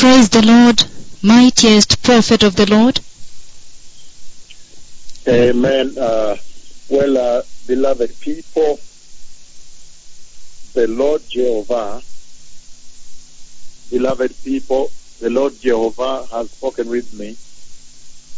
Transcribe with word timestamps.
Praise 0.00 0.30
the 0.30 0.40
Lord, 0.40 0.82
mightiest 1.20 2.02
prophet 2.02 2.42
of 2.42 2.56
the 2.56 2.64
Lord. 2.64 3.00
Amen. 5.28 5.98
Uh, 5.98 6.36
well, 6.88 7.18
uh, 7.18 7.42
beloved 7.66 8.18
people, 8.20 8.80
the 10.72 10.88
Lord 10.88 11.20
Jehovah, 11.28 12.02
beloved 13.90 14.42
people, 14.42 14.90
the 15.20 15.28
Lord 15.28 15.60
Jehovah 15.60 16.24
has 16.32 16.50
spoken 16.50 16.88
with 16.88 17.12
me. 17.12 17.36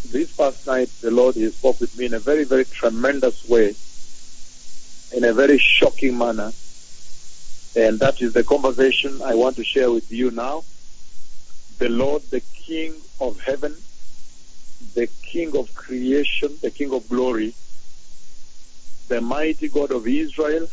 This 0.06 0.32
past 0.32 0.66
night, 0.66 0.90
the 1.00 1.12
Lord 1.12 1.36
has 1.36 1.54
spoke 1.54 1.78
with 1.78 1.96
me 1.96 2.06
in 2.06 2.14
a 2.14 2.18
very, 2.18 2.42
very 2.42 2.64
tremendous 2.64 3.48
way, 3.48 3.76
in 5.12 5.22
a 5.22 5.32
very 5.32 5.58
shocking 5.58 6.18
manner. 6.18 6.52
And 7.76 8.00
that 8.00 8.20
is 8.20 8.32
the 8.32 8.42
conversation 8.42 9.22
I 9.22 9.36
want 9.36 9.54
to 9.58 9.64
share 9.64 9.92
with 9.92 10.10
you 10.10 10.32
now. 10.32 10.64
The 11.82 11.88
Lord, 11.88 12.22
the 12.30 12.42
King 12.64 12.94
of 13.20 13.40
heaven, 13.40 13.74
the 14.94 15.08
King 15.20 15.56
of 15.56 15.74
creation, 15.74 16.56
the 16.62 16.70
King 16.70 16.94
of 16.94 17.08
glory, 17.08 17.54
the 19.08 19.20
mighty 19.20 19.66
God 19.66 19.90
of 19.90 20.06
Israel, 20.06 20.68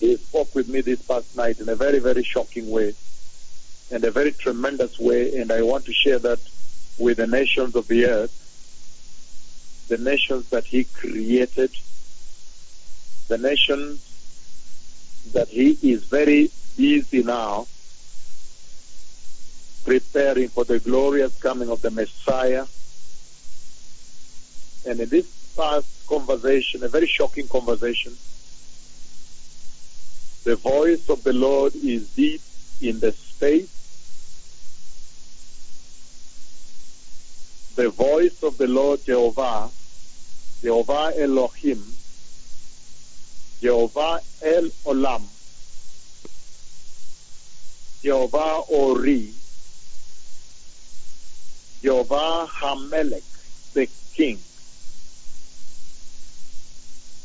he 0.00 0.16
spoke 0.16 0.56
with 0.56 0.66
me 0.68 0.80
this 0.80 1.00
past 1.02 1.36
night 1.36 1.60
in 1.60 1.68
a 1.68 1.76
very, 1.76 2.00
very 2.00 2.24
shocking 2.24 2.68
way 2.68 2.96
and 3.92 4.02
a 4.02 4.10
very 4.10 4.32
tremendous 4.32 4.98
way, 4.98 5.40
and 5.40 5.52
I 5.52 5.62
want 5.62 5.84
to 5.84 5.92
share 5.92 6.18
that 6.18 6.40
with 6.98 7.18
the 7.18 7.28
nations 7.28 7.76
of 7.76 7.86
the 7.86 8.06
earth, 8.06 9.86
the 9.88 9.98
nations 9.98 10.48
that 10.48 10.64
he 10.64 10.82
created, 10.82 11.70
the 13.28 13.38
nations 13.38 14.00
that 15.32 15.46
he 15.46 15.78
is 15.80 16.02
very 16.06 16.50
busy 16.76 17.22
now 17.22 17.68
preparing 19.90 20.48
for 20.48 20.62
the 20.62 20.78
glorious 20.78 21.36
coming 21.40 21.68
of 21.68 21.82
the 21.82 21.90
Messiah. 21.90 22.64
And 24.86 25.00
in 25.00 25.08
this 25.08 25.26
past 25.56 26.06
conversation, 26.06 26.84
a 26.84 26.88
very 26.88 27.08
shocking 27.08 27.48
conversation, 27.48 28.12
the 30.44 30.54
voice 30.54 31.08
of 31.08 31.24
the 31.24 31.32
Lord 31.32 31.74
is 31.74 32.08
deep 32.14 32.40
in 32.80 33.00
the 33.00 33.10
space. 33.10 33.68
The 37.74 37.88
voice 37.90 38.40
of 38.44 38.58
the 38.58 38.68
Lord 38.68 39.04
Jehovah, 39.04 39.70
Jehovah 40.62 41.14
Elohim, 41.18 41.82
Jehovah 43.60 44.20
El 44.40 44.66
Olam, 44.86 45.24
Jehovah 48.04 48.60
Ori, 48.68 49.34
Jehovah 51.82 52.46
Hamelech, 52.46 53.22
the 53.72 53.88
King, 54.14 54.38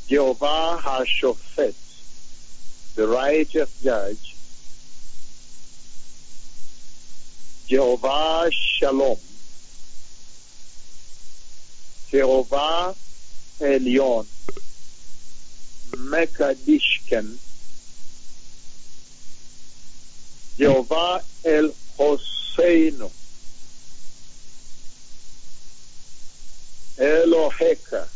Jehovah 0.07 0.79
Hashophet, 0.81 1.75
the 2.95 3.07
righteous 3.07 3.69
judge, 3.83 4.35
Jehovah 7.67 8.49
Shalom, 8.51 9.17
Jehovah 12.09 12.95
Elion, 13.59 14.25
Mekadishken, 15.91 17.37
Jehovah 20.57 21.21
El 21.43 21.71
Hoseinu, 21.99 23.11
Eloheka, 26.97 28.07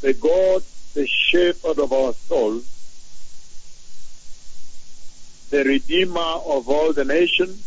the 0.00 0.12
God, 0.14 0.62
the 0.94 1.06
shepherd 1.06 1.78
of 1.78 1.92
our 1.92 2.12
souls, 2.12 2.64
the 5.50 5.64
redeemer 5.64 6.20
of 6.20 6.68
all 6.68 6.92
the 6.92 7.04
nations, 7.04 7.66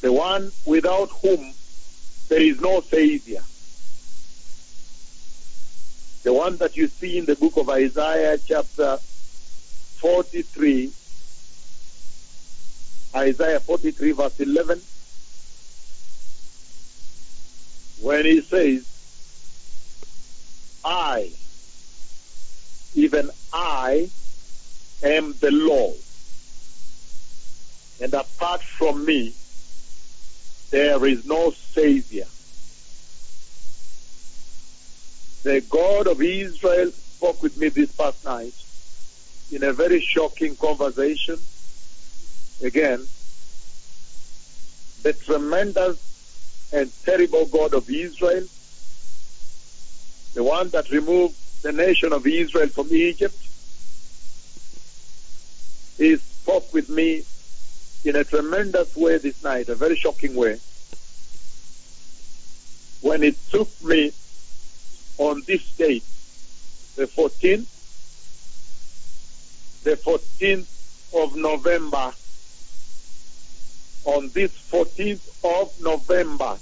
the 0.00 0.12
one 0.12 0.52
without 0.64 1.10
whom 1.22 1.52
there 2.28 2.40
is 2.40 2.60
no 2.60 2.80
savior. 2.80 3.42
The 6.22 6.32
one 6.32 6.56
that 6.58 6.76
you 6.76 6.88
see 6.88 7.18
in 7.18 7.24
the 7.24 7.36
book 7.36 7.56
of 7.56 7.70
Isaiah 7.70 8.38
chapter 8.38 8.98
43, 8.98 10.92
Isaiah 13.14 13.60
43 13.60 14.12
verse 14.12 14.40
11, 14.40 14.80
when 18.00 18.24
he 18.24 18.40
says, 18.40 18.86
I, 20.84 21.30
even 22.94 23.30
I, 23.52 24.08
am 25.02 25.34
the 25.40 25.50
Lord, 25.50 25.96
and 28.00 28.14
apart 28.14 28.62
from 28.62 29.04
me, 29.04 29.34
there 30.70 31.04
is 31.06 31.24
no 31.24 31.50
Savior. 31.50 32.26
The 35.44 35.60
God 35.62 36.06
of 36.08 36.20
Israel 36.20 36.90
spoke 36.90 37.42
with 37.42 37.56
me 37.56 37.68
this 37.68 37.90
past 37.92 38.24
night 38.24 38.54
in 39.50 39.62
a 39.62 39.72
very 39.72 40.00
shocking 40.00 40.54
conversation. 40.56 41.38
Again, 42.62 43.06
the 45.02 45.12
tremendous 45.12 45.98
and 46.72 46.90
terrible 47.04 47.46
God 47.46 47.74
of 47.74 47.88
Israel, 47.88 48.44
the 50.34 50.42
one 50.42 50.68
that 50.70 50.90
removed 50.90 51.36
the 51.62 51.72
nation 51.72 52.12
of 52.12 52.26
Israel 52.26 52.68
from 52.68 52.88
Egypt, 52.92 53.36
he 55.96 56.16
spoke 56.16 56.72
with 56.72 56.88
me 56.88 57.22
in 58.04 58.16
a 58.16 58.24
tremendous 58.24 58.94
way 58.96 59.18
this 59.18 59.42
night, 59.42 59.68
a 59.68 59.74
very 59.74 59.96
shocking 59.96 60.34
way, 60.34 60.58
when 63.00 63.22
it 63.22 63.36
took 63.50 63.68
me 63.82 64.12
on 65.18 65.42
this 65.46 65.62
date, 65.76 66.04
the 66.96 67.06
14th, 67.06 67.66
the 69.84 69.96
14th 69.96 70.66
of 71.14 71.36
November, 71.36 72.12
on 74.04 74.28
this 74.30 74.50
14th 74.70 75.20
of 75.44 75.80
November, 75.80 76.58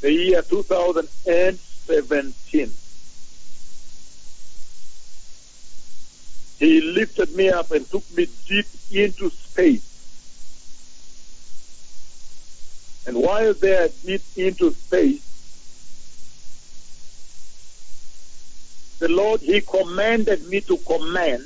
the 0.00 0.12
year 0.12 0.42
2017. 0.42 2.72
He 6.58 6.80
lifted 6.80 7.34
me 7.34 7.50
up 7.50 7.70
and 7.72 7.88
took 7.90 8.04
me 8.16 8.28
deep 8.46 8.66
into 8.92 9.30
space. 9.30 9.82
And 13.06 13.16
while 13.16 13.52
there 13.54 13.88
deep 14.04 14.22
into 14.36 14.70
space, 14.72 15.22
the 19.00 19.08
Lord, 19.08 19.40
He 19.40 19.60
commanded 19.60 20.46
me 20.48 20.60
to 20.60 20.76
command. 20.76 21.42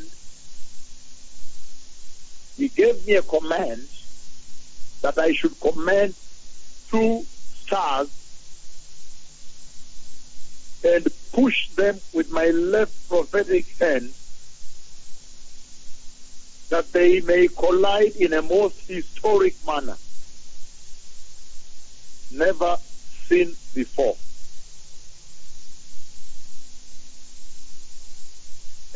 He 2.56 2.68
gave 2.68 3.06
me 3.06 3.14
a 3.14 3.22
command 3.22 3.86
that 5.02 5.18
I 5.18 5.32
should 5.32 5.58
command 5.60 6.14
two 6.90 7.24
stars 7.64 8.08
and 10.84 11.06
push 11.32 11.68
them 11.70 12.00
with 12.12 12.30
my 12.30 12.46
left 12.46 13.08
prophetic 13.08 13.66
hand 13.78 14.12
that 16.70 16.92
they 16.92 17.20
may 17.20 17.48
collide 17.48 18.16
in 18.16 18.32
a 18.32 18.42
most 18.42 18.88
historic 18.88 19.54
manner 19.66 19.96
never 22.32 22.76
seen 23.28 23.54
before. 23.74 24.16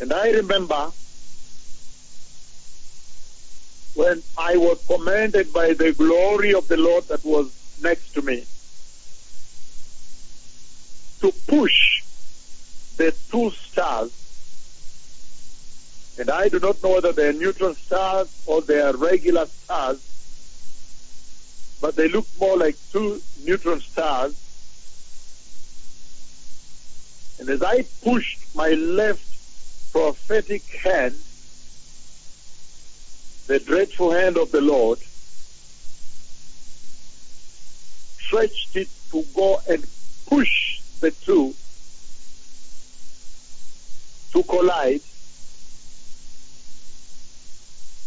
And 0.01 0.11
I 0.11 0.31
remember 0.31 0.91
when 3.95 4.23
I 4.37 4.57
was 4.57 4.83
commanded 4.87 5.51
by 5.51 5.73
the 5.73 5.91
glory 5.93 6.53
of 6.53 6.67
the 6.67 6.77
Lord 6.77 7.03
that 7.05 7.23
was 7.25 7.51
next 7.81 8.13
to 8.13 8.21
me 8.21 8.45
to 11.19 11.31
push 11.47 12.03
the 12.97 13.13
two 13.31 13.51
stars. 13.51 14.11
And 16.19 16.29
I 16.29 16.49
do 16.49 16.59
not 16.59 16.81
know 16.83 16.91
whether 16.91 17.11
they 17.11 17.29
are 17.29 17.33
neutron 17.33 17.75
stars 17.75 18.29
or 18.45 18.61
they 18.61 18.79
are 18.79 18.95
regular 18.95 19.45
stars, 19.45 19.99
but 21.81 21.95
they 21.95 22.07
look 22.07 22.27
more 22.39 22.57
like 22.57 22.75
two 22.91 23.21
neutron 23.43 23.81
stars. 23.81 24.35
And 27.39 27.49
as 27.49 27.63
I 27.63 27.83
pushed 28.03 28.55
my 28.55 28.69
left 28.69 29.25
prophetic 29.91 30.63
hand, 30.75 31.15
the 33.51 33.59
dreadful 33.59 34.11
hand 34.11 34.37
of 34.37 34.49
the 34.53 34.61
Lord, 34.61 34.97
stretched 38.17 38.77
it 38.77 38.87
to 39.11 39.25
go 39.35 39.59
and 39.69 39.85
push 40.25 40.79
the 41.01 41.11
two 41.11 41.53
to 44.31 44.43
collide. 44.43 45.01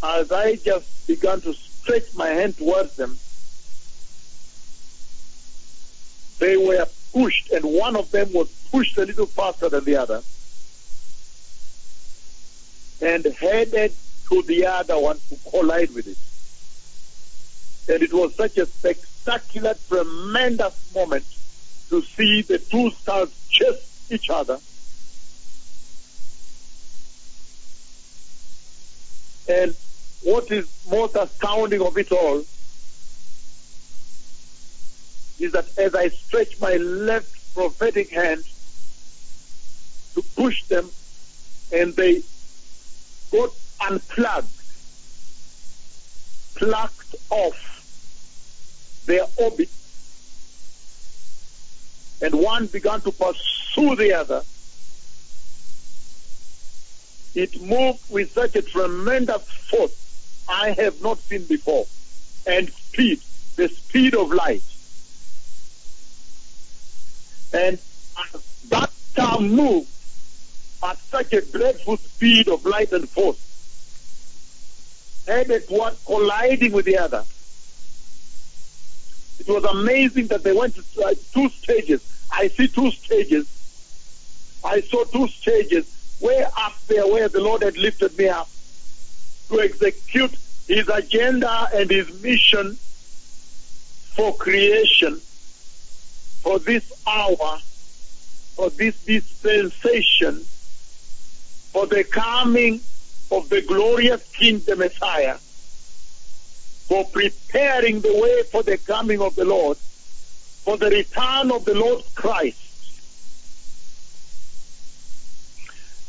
As 0.02 0.32
I 0.32 0.56
just 0.56 1.06
began 1.06 1.43
to 1.43 1.52
stretch 1.52 2.14
my 2.14 2.29
hand 2.29 2.56
towards 2.56 2.96
them, 2.96 3.19
they 6.38 6.56
were 6.56 6.87
pushed, 7.12 7.50
and 7.50 7.67
one 7.67 7.96
of 7.96 8.11
them 8.12 8.32
was 8.32 8.49
pushed 8.70 8.96
a 8.96 9.05
little 9.05 9.26
faster 9.26 9.69
than 9.69 9.85
the 9.85 9.96
other 9.96 10.23
and 13.02 13.26
headed 13.26 13.93
to 14.29 14.43
the 14.43 14.67
other 14.67 14.99
one 14.99 15.19
to 15.29 15.50
collide 15.50 15.94
with 15.94 16.06
it. 16.06 17.93
And 17.93 18.03
it 18.03 18.12
was 18.12 18.35
such 18.35 18.56
a 18.59 18.67
spectacular, 18.67 19.75
tremendous 19.88 20.94
moment 20.94 21.25
to 21.91 22.00
see 22.03 22.43
the 22.43 22.59
two 22.59 22.91
stars 22.91 23.29
chase 23.50 24.09
each 24.11 24.31
other. 24.31 24.59
And 29.49 29.75
what 30.23 30.50
is 30.50 30.67
most 30.91 31.17
astounding 31.17 31.82
of 31.82 31.99
it 31.99 32.11
all 32.11 32.43
is 35.38 35.53
that 35.53 35.67
as 35.77 35.94
I 35.94 36.09
stretch 36.09 36.59
my 36.61 36.75
left 36.77 37.55
prophetic 37.55 38.11
hand 38.11 38.43
to 40.15 40.23
push 40.35 40.65
them, 40.65 40.88
and 41.73 41.94
they 41.94 42.23
got 43.31 43.50
unplugged, 43.81 44.49
plucked 46.55 47.15
off 47.31 49.03
their 49.06 49.25
orbit, 49.37 49.69
and 52.23 52.35
one 52.35 52.67
began 52.67 53.00
to 53.03 53.12
pursue 53.12 53.97
the 53.97 54.12
other. 54.15 54.43
It 57.35 57.61
moved 57.61 58.11
with 58.11 58.32
such 58.32 58.55
a 58.56 58.62
tremendous 58.62 59.43
force 59.71 60.44
I 60.49 60.70
have 60.70 61.03
not 61.03 61.19
seen 61.19 61.44
before, 61.44 61.87
and 62.47 62.70
speed, 62.70 63.20
the 63.56 63.69
speed 63.69 64.15
of 64.15 64.31
light. 64.32 64.62
And 67.53 67.79
that 68.69 68.91
star 68.91 69.41
moved 69.41 69.88
at 70.82 70.99
such 70.99 71.32
a 71.32 71.41
dreadful 71.41 71.97
speed 71.97 72.49
of 72.49 72.65
light 72.65 72.93
and 72.93 73.09
force, 73.09 73.38
headed 75.26 75.67
toward 75.69 75.94
colliding 76.05 76.73
with 76.73 76.85
the 76.85 76.99
other. 76.99 77.25
It 79.41 79.49
was 79.49 79.65
amazing 79.65 80.29
that 80.29 80.43
they 80.43 80.53
went 80.53 80.75
to 80.76 81.05
uh, 81.05 81.15
two 81.32 81.49
stages. 81.50 82.03
I 82.31 82.49
see 82.49 82.69
two 82.69 82.91
stages. 82.91 83.47
I 84.65 84.81
saw 84.81 85.05
two 85.05 85.29
stages 85.29 85.87
way 86.21 86.44
up 86.56 86.75
there 86.87 87.06
where 87.06 87.29
the 87.29 87.41
Lord 87.41 87.62
had 87.62 87.76
lifted 87.76 88.17
me 88.17 88.29
up 88.29 88.49
to 89.49 89.61
execute 89.61 90.35
his 90.67 90.88
agenda 90.88 91.69
and 91.75 91.91
his 91.91 92.23
mission 92.23 92.77
for 94.15 94.35
creation, 94.35 95.17
for 96.43 96.59
this 96.59 96.91
hour, 97.06 97.59
for 98.55 98.70
this 98.70 98.97
dispensation, 99.05 100.41
for 101.73 101.87
the 101.87 102.05
coming 102.05 102.81
of 103.35 103.49
the 103.49 103.63
glorious 103.63 104.23
King, 104.33 104.61
the 104.61 104.77
Messiah, 104.77 105.37
for 106.87 107.05
preparing 107.07 108.01
the 108.01 108.15
way 108.15 108.43
for 108.45 108.63
the 108.63 108.79
coming 108.79 109.21
of 109.21 109.35
the 109.35 109.45
Lord, 109.45 109.77
for 109.77 110.77
the 110.77 110.91
return 110.91 111.51
of 111.51 111.65
the 111.65 111.75
Lord 111.75 112.05
Christ. 112.15 112.61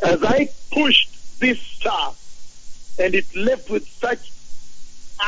As 0.04 0.24
I 0.24 0.50
pushed 0.72 1.40
this 1.40 1.60
star, 1.60 2.14
and 3.00 3.16
it 3.16 3.36
left 3.36 3.70
with 3.70 3.88
such 3.88 4.32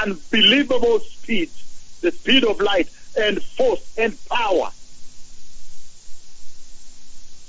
unbelievable 0.03 0.99
speed, 0.99 1.49
the 2.01 2.11
speed 2.11 2.43
of 2.43 2.59
light 2.61 2.89
and 3.17 3.41
force 3.41 3.81
and 3.97 4.15
power. 4.27 4.69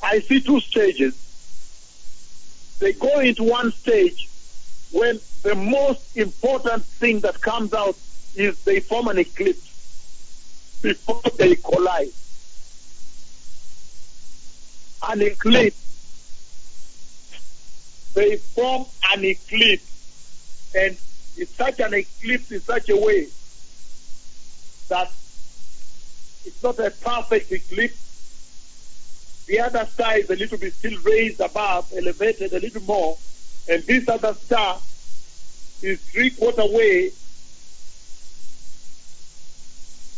I 0.02 0.20
see 0.20 0.40
two 0.40 0.60
stages. 0.60 1.14
They 2.78 2.92
go 2.94 3.18
into 3.18 3.42
one 3.42 3.72
stage 3.72 4.28
when 4.92 5.20
the 5.42 5.54
most 5.54 6.16
important 6.16 6.84
thing 6.84 7.20
that 7.20 7.40
comes 7.40 7.72
out 7.74 7.96
is 8.34 8.62
they 8.64 8.80
form 8.80 9.08
an 9.08 9.18
eclipse 9.18 10.80
before 10.82 11.20
they 11.36 11.56
collide. 11.56 12.08
An 15.08 15.22
eclipse. 15.22 15.76
They 18.14 18.36
form 18.36 18.86
an 19.12 19.24
eclipse. 19.24 20.72
And 20.74 20.96
it's 21.36 21.54
such 21.54 21.80
an 21.80 21.94
eclipse 21.94 22.50
in 22.50 22.60
such 22.60 22.88
a 22.88 22.96
way 22.96 23.28
that 24.88 25.08
it's 26.44 26.62
not 26.62 26.78
a 26.78 26.90
perfect 26.90 27.52
eclipse. 27.52 29.44
The 29.46 29.60
other 29.60 29.86
star 29.86 30.18
is 30.18 30.28
a 30.30 30.36
little 30.36 30.58
bit 30.58 30.74
still 30.74 30.98
raised 31.00 31.40
above, 31.40 31.90
elevated 31.96 32.52
a 32.52 32.60
little 32.60 32.82
more, 32.82 33.16
and 33.68 33.82
this 33.84 34.08
other 34.08 34.34
star 34.34 34.80
is 35.82 36.00
three 36.00 36.30
quarter 36.30 36.66
way, 36.66 37.10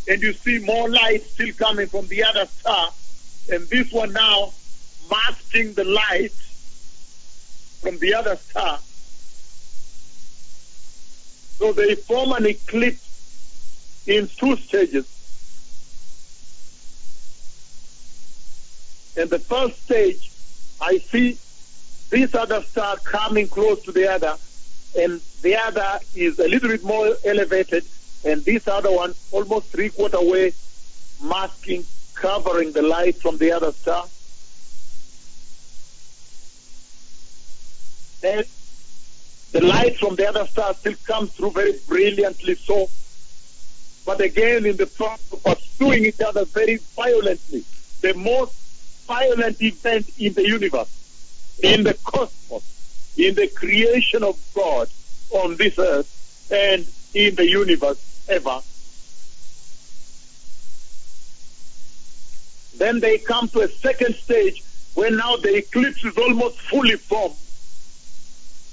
and 0.08 0.22
you 0.22 0.32
see 0.32 0.58
more 0.60 0.88
light 0.88 1.22
still 1.24 1.52
coming 1.54 1.86
from 1.86 2.06
the 2.08 2.22
other 2.24 2.46
star, 2.46 2.90
and 3.52 3.66
this 3.68 3.92
one 3.92 4.12
now 4.12 4.52
masking 5.10 5.72
the 5.74 5.84
light 5.84 6.32
from 7.80 7.98
the 7.98 8.14
other 8.14 8.36
star. 8.36 8.78
So 11.58 11.72
they 11.72 11.94
form 11.94 12.32
an 12.32 12.46
eclipse 12.46 14.04
in 14.06 14.28
two 14.28 14.56
stages. 14.56 15.06
In 19.16 19.28
the 19.28 19.38
first 19.38 19.82
stage, 19.82 20.30
I 20.80 20.98
see 20.98 21.36
this 22.10 22.34
other 22.34 22.62
star 22.62 22.96
coming 22.98 23.48
close 23.48 23.82
to 23.82 23.92
the 23.92 24.10
other, 24.10 24.36
and 24.98 25.20
the 25.42 25.56
other 25.56 25.98
is 26.14 26.38
a 26.38 26.48
little 26.48 26.68
bit 26.68 26.84
more 26.84 27.14
elevated, 27.24 27.84
and 28.24 28.44
this 28.44 28.68
other 28.68 28.90
one 28.90 29.14
almost 29.32 29.68
three 29.68 29.88
quarter 29.88 30.20
way, 30.20 30.52
masking, 31.22 31.84
covering 32.14 32.72
the 32.72 32.82
light 32.82 33.16
from 33.16 33.38
the 33.38 33.52
other 33.52 33.72
star. 33.72 34.04
Then 38.20 38.44
the 39.52 39.64
light 39.64 39.96
from 39.96 40.16
the 40.16 40.28
other 40.28 40.46
star 40.46 40.74
still 40.74 40.94
comes 41.06 41.30
through 41.32 41.52
very 41.52 41.72
brilliantly 41.88 42.54
so. 42.54 42.88
But 44.04 44.20
again, 44.20 44.66
in 44.66 44.76
the 44.76 44.86
front, 44.86 45.20
pursuing 45.42 46.04
each 46.04 46.20
other 46.20 46.44
very 46.44 46.76
violently. 46.96 47.64
The 48.00 48.14
most 48.14 49.06
violent 49.06 49.60
event 49.62 50.08
in 50.18 50.34
the 50.34 50.46
universe, 50.46 50.88
in 51.62 51.84
the 51.84 51.94
cosmos, 52.04 53.14
in 53.16 53.34
the 53.34 53.48
creation 53.48 54.22
of 54.22 54.36
God 54.54 54.88
on 55.30 55.56
this 55.56 55.78
earth, 55.78 56.48
and 56.50 56.86
in 57.14 57.34
the 57.34 57.48
universe 57.48 58.26
ever. 58.28 58.60
Then 62.78 63.00
they 63.00 63.18
come 63.18 63.48
to 63.48 63.60
a 63.60 63.68
second 63.68 64.14
stage 64.14 64.62
where 64.94 65.10
now 65.10 65.36
the 65.36 65.56
eclipse 65.56 66.04
is 66.04 66.16
almost 66.16 66.58
fully 66.60 66.96
formed, 66.96 67.36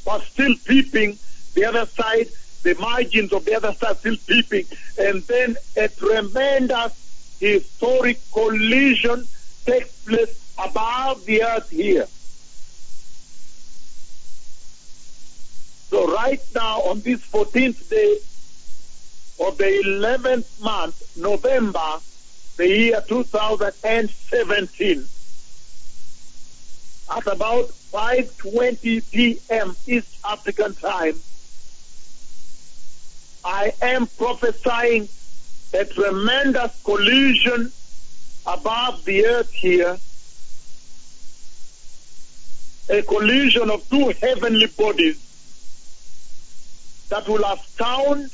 but 0.06 0.22
still 0.32 0.56
peeping 0.65 1.17
the 1.53 1.65
other 1.65 1.86
side, 1.86 2.27
the 2.63 2.75
margins 2.75 3.34
of 3.34 3.46
the 3.46 3.56
other 3.56 3.74
side 3.74 3.98
still 3.98 4.15
peeping, 4.27 4.65
and 5.00 5.22
then 5.24 5.58
a 5.75 5.88
tremendous 5.88 7.38
historic 7.39 8.20
collision 8.32 9.27
takes 9.65 10.03
place 10.06 10.53
above 10.58 11.25
the 11.25 11.44
earth 11.44 11.70
here. 11.70 12.08
So 15.89 16.13
right 16.13 16.41
now 16.53 16.82
on 16.82 17.01
this 17.01 17.22
14th 17.22 17.89
day 17.89 18.17
of 19.39 19.58
the 19.58 19.82
11th 19.86 20.62
month, 20.62 21.17
November, 21.17 22.00
the 22.58 22.67
year 22.67 23.01
2017, 23.08 25.08
at 27.10 27.25
about 27.27 27.70
5.20 27.70 29.12
p.m. 29.12 29.75
East 29.88 30.20
African 30.27 30.74
time, 30.75 31.15
I 33.46 33.72
am 33.82 34.08
prophesying 34.08 35.08
a 35.74 35.86
tremendous 35.86 36.84
collision 36.84 37.72
above 38.46 39.06
the 39.06 39.25
earth 39.25 39.51
here 39.51 39.98
a 42.89 43.01
collision 43.03 43.70
of 43.70 43.88
two 43.89 44.13
heavenly 44.22 44.67
bodies 44.67 45.26
that 47.09 47.27
will 47.27 47.43
astound, 47.43 48.31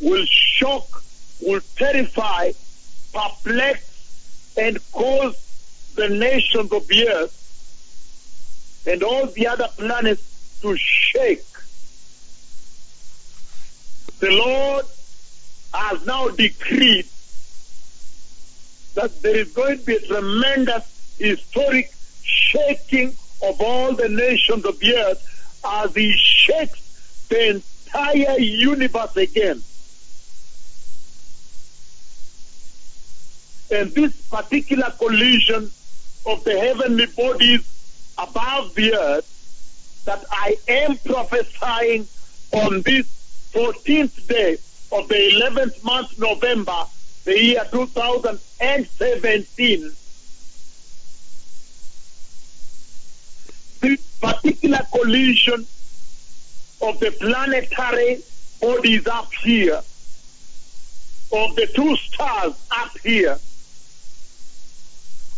will 0.00 0.24
shock, 0.26 1.02
will 1.40 1.60
terrify, 1.76 2.52
perplex, 3.12 4.54
and 4.56 4.78
cause 4.92 5.36
the 5.96 6.08
nations 6.08 6.72
of 6.72 6.86
the 6.88 7.08
earth 7.08 8.84
and 8.86 9.02
all 9.02 9.26
the 9.26 9.46
other 9.46 9.68
planets 9.76 10.58
to 10.62 10.76
shake. 10.76 11.42
The 14.20 14.30
Lord 14.30 14.86
has 15.74 16.06
now 16.06 16.28
decreed 16.28 17.06
that 18.94 19.20
there 19.22 19.36
is 19.36 19.52
going 19.52 19.78
to 19.78 19.84
be 19.84 19.96
a 19.96 20.00
tremendous 20.00 21.16
historic 21.18 21.92
shaking 22.22 23.08
of 23.42 23.60
all 23.60 23.94
the 23.94 24.08
nations 24.08 24.64
of 24.64 24.78
the 24.78 24.96
earth 24.96 25.62
as 25.64 25.94
he 25.94 26.12
shakes 26.16 27.26
the 27.28 27.62
entire 27.96 28.38
universe 28.38 29.16
again. 29.16 29.62
And 33.70 33.90
this 33.92 34.12
particular 34.28 34.92
collision 34.98 35.70
of 36.26 36.44
the 36.44 36.58
heavenly 36.58 37.06
bodies 37.06 37.66
above 38.18 38.74
the 38.74 38.94
earth 38.94 40.02
that 40.04 40.22
I 40.30 40.58
am 40.68 40.98
prophesying 40.98 42.06
on 42.52 42.82
this 42.82 43.06
14th 43.52 44.28
day 44.28 44.58
of 44.92 45.08
the 45.08 45.14
11th 45.14 45.82
month, 45.82 46.16
November, 46.18 46.84
the 47.24 47.42
year 47.42 47.64
2017. 47.72 49.90
This 53.80 54.00
particular 54.20 54.80
collision 54.92 55.66
of 56.86 57.00
the 57.00 57.10
planetary 57.10 58.22
bodies 58.60 59.06
up 59.08 59.32
here, 59.42 59.82
of 61.32 61.56
the 61.56 61.68
two 61.74 61.96
stars 61.96 62.54
up 62.70 62.96
here, 62.98 63.36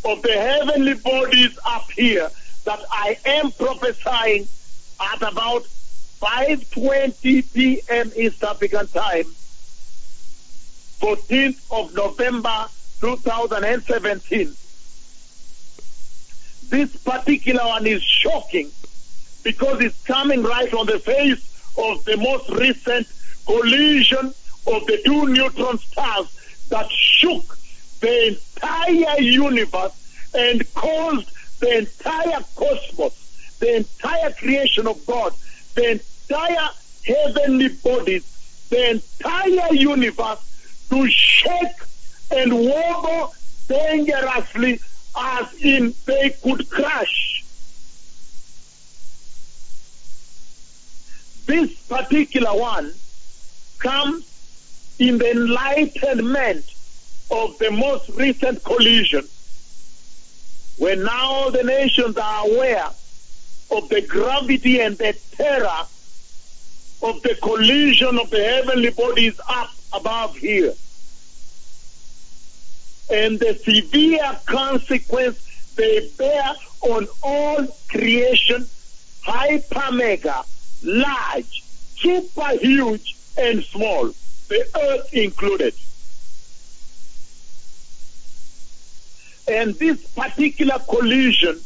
of 0.04 0.22
the 0.22 0.32
heavenly 0.32 0.92
bodies 0.94 1.58
up 1.66 1.90
here 1.92 2.28
that 2.66 2.80
I 2.90 3.16
am 3.24 3.50
prophesying 3.52 4.46
at 5.00 5.22
about 5.22 5.64
5.20 6.20 7.54
p.m. 7.54 8.12
East 8.14 8.44
African 8.44 8.86
time, 8.88 9.24
14th 11.00 11.60
of 11.70 11.94
November 11.94 12.66
2017. 13.00 14.54
This 16.68 16.94
particular 16.98 17.64
one 17.64 17.86
is 17.86 18.02
shocking 18.02 18.70
because 19.48 19.80
it's 19.80 20.04
coming 20.04 20.42
right 20.42 20.74
on 20.74 20.84
the 20.84 20.98
face 20.98 21.42
of 21.78 22.04
the 22.04 22.18
most 22.18 22.50
recent 22.50 23.06
collision 23.46 24.26
of 24.66 24.86
the 24.86 25.00
two 25.06 25.26
neutron 25.26 25.78
stars 25.78 26.66
that 26.68 26.86
shook 26.90 27.56
the 28.00 28.26
entire 28.28 29.18
universe 29.22 30.30
and 30.34 30.74
caused 30.74 31.30
the 31.60 31.78
entire 31.78 32.40
cosmos, 32.56 33.56
the 33.58 33.76
entire 33.76 34.30
creation 34.32 34.86
of 34.86 35.06
God, 35.06 35.32
the 35.76 35.92
entire 35.92 36.68
heavenly 37.06 37.68
bodies, 37.68 38.66
the 38.68 38.90
entire 38.90 39.72
universe 39.72 40.86
to 40.90 41.08
shake 41.08 41.80
and 42.32 42.52
wobble 42.52 43.32
dangerously 43.66 44.78
as 45.16 45.54
in 45.62 45.94
they 46.04 46.36
could 46.42 46.68
crash. 46.68 47.37
This 51.48 51.74
particular 51.88 52.50
one 52.50 52.92
comes 53.78 54.22
in 54.98 55.16
the 55.16 55.30
enlightenment 55.30 56.62
of 57.30 57.56
the 57.56 57.70
most 57.70 58.10
recent 58.10 58.62
collision, 58.62 59.26
when 60.76 61.04
now 61.04 61.48
the 61.48 61.62
nations 61.62 62.18
are 62.18 62.46
aware 62.46 62.88
of 63.70 63.88
the 63.88 64.02
gravity 64.02 64.80
and 64.80 64.98
the 64.98 65.16
terror 65.36 65.86
of 67.02 67.22
the 67.22 67.34
collision 67.40 68.18
of 68.18 68.28
the 68.28 68.44
heavenly 68.44 68.90
bodies 68.90 69.40
up 69.48 69.70
above 69.94 70.36
here. 70.36 70.74
And 73.10 73.40
the 73.40 73.54
severe 73.54 74.38
consequence 74.44 75.72
they 75.76 76.10
bear 76.18 76.52
on 76.82 77.08
all 77.22 77.66
creation, 77.88 78.66
hyper 79.22 79.92
mega, 79.92 80.44
large, 80.82 81.62
super 81.96 82.50
huge, 82.58 83.16
and 83.36 83.62
small, 83.64 84.12
the 84.48 84.66
earth 84.80 85.12
included. 85.12 85.74
And 89.48 89.74
this 89.74 90.06
particular 90.08 90.78
collision, 90.88 91.60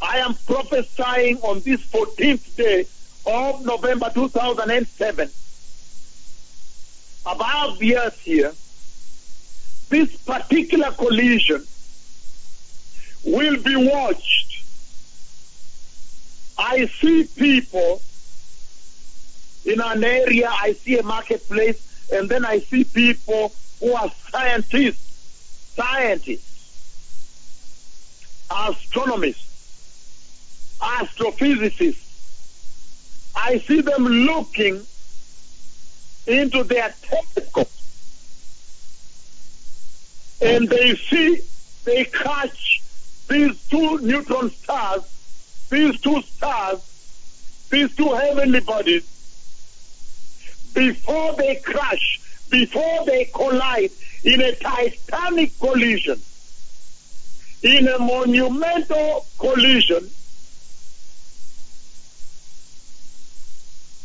I 0.00 0.18
am 0.18 0.34
prophesying 0.46 1.38
on 1.38 1.60
this 1.60 1.80
14th 1.82 2.56
day 2.56 2.86
of 3.26 3.64
November 3.64 4.10
2007, 4.14 5.30
above 7.26 7.78
the 7.78 7.96
earth 7.96 8.20
here, 8.20 8.52
this 9.90 10.16
particular 10.22 10.90
collision 10.92 11.66
will 13.24 13.62
be 13.62 13.76
watched. 13.76 14.59
I 16.60 16.86
see 16.86 17.24
people 17.24 18.02
in 19.64 19.80
an 19.80 20.04
area, 20.04 20.48
I 20.50 20.74
see 20.74 20.98
a 20.98 21.02
marketplace, 21.02 22.08
and 22.12 22.28
then 22.28 22.44
I 22.44 22.58
see 22.58 22.84
people 22.84 23.52
who 23.80 23.94
are 23.94 24.10
scientists 24.30 25.10
scientists, 25.74 26.46
astronomers, 28.50 29.46
astrophysicists. 30.80 32.06
I 33.34 33.58
see 33.60 33.80
them 33.80 34.04
looking 34.04 34.82
into 36.26 36.64
their 36.64 36.92
telescope 37.02 37.70
and 40.42 40.68
they 40.68 40.94
see, 40.96 41.40
they 41.84 42.04
catch 42.04 42.82
these 43.28 43.62
two 43.68 43.98
neutron 44.00 44.50
stars, 44.50 45.02
these 45.70 46.00
two 46.00 46.20
stars, 46.22 46.80
these 47.70 47.94
two 47.96 48.12
heavenly 48.12 48.60
bodies 48.60 49.04
before 50.74 51.34
they 51.34 51.56
crash, 51.56 52.20
before 52.50 53.06
they 53.06 53.24
collide 53.26 53.90
in 54.24 54.40
a 54.40 54.54
titanic 54.56 55.58
collision, 55.58 56.20
in 57.62 57.88
a 57.88 57.98
monumental 57.98 59.26
collision, 59.38 60.10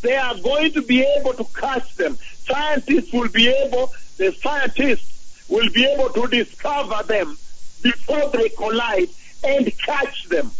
they 0.01 0.15
are 0.15 0.35
going 0.35 0.71
to 0.71 0.81
be 0.83 1.01
able 1.01 1.33
to 1.33 1.45
catch 1.59 1.95
them. 1.95 2.17
Scientists 2.45 3.11
will 3.11 3.29
be 3.29 3.47
able, 3.47 3.91
the 4.17 4.31
scientists 4.33 5.45
will 5.49 5.69
be 5.71 5.85
able 5.85 6.09
to 6.09 6.27
discover 6.27 7.01
them 7.07 7.37
before 7.81 8.29
they 8.29 8.49
collide 8.49 9.09
and 9.43 9.75
catch 9.79 10.25
them. 10.29 10.51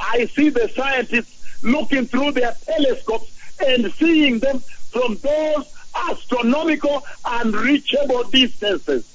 I 0.00 0.26
see 0.26 0.48
the 0.50 0.68
scientists 0.68 1.62
looking 1.62 2.06
through 2.06 2.32
their 2.32 2.54
telescopes 2.64 3.30
and 3.64 3.92
seeing 3.94 4.38
them 4.38 4.60
from 4.90 5.16
those 5.16 5.72
astronomical 5.94 7.04
and 7.24 7.54
reachable 7.54 8.24
distances. 8.24 9.10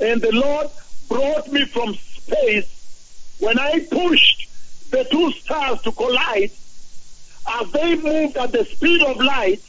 And 0.00 0.20
the 0.20 0.32
Lord 0.32 0.68
brought 1.08 1.50
me 1.52 1.64
from 1.66 1.94
space 1.94 3.36
when 3.38 3.58
I 3.58 3.80
pushed 3.90 4.48
the 4.90 5.04
two 5.04 5.32
stars 5.32 5.80
to 5.82 5.92
collide. 5.92 6.50
As 7.46 7.70
they 7.72 7.96
moved 7.96 8.36
at 8.36 8.52
the 8.52 8.64
speed 8.64 9.02
of 9.02 9.16
light, 9.18 9.62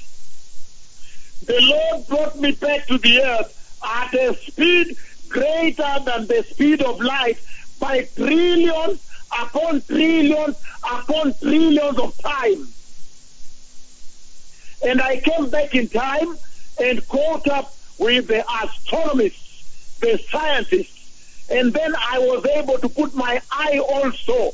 the 1.45 1.59
Lord 1.61 2.07
brought 2.07 2.39
me 2.39 2.51
back 2.51 2.87
to 2.87 2.97
the 2.97 3.21
earth 3.21 3.79
at 3.83 4.13
a 4.13 4.35
speed 4.35 4.97
greater 5.29 5.99
than 6.05 6.27
the 6.27 6.45
speed 6.49 6.81
of 6.81 7.01
light 7.01 7.37
by 7.79 8.07
trillions 8.15 9.01
upon 9.41 9.81
trillions 9.81 10.55
upon 10.83 11.33
trillions 11.35 11.99
of 11.99 12.17
times. 12.19 12.71
And 14.85 15.01
I 15.01 15.19
came 15.19 15.49
back 15.49 15.73
in 15.75 15.87
time 15.87 16.37
and 16.81 17.07
caught 17.07 17.47
up 17.47 17.73
with 17.97 18.27
the 18.27 18.45
astronomers, 18.63 19.97
the 20.01 20.17
scientists, 20.29 21.47
and 21.49 21.73
then 21.73 21.93
I 21.95 22.19
was 22.19 22.45
able 22.45 22.77
to 22.79 22.89
put 22.89 23.15
my 23.15 23.41
eye 23.51 23.79
also 23.79 24.53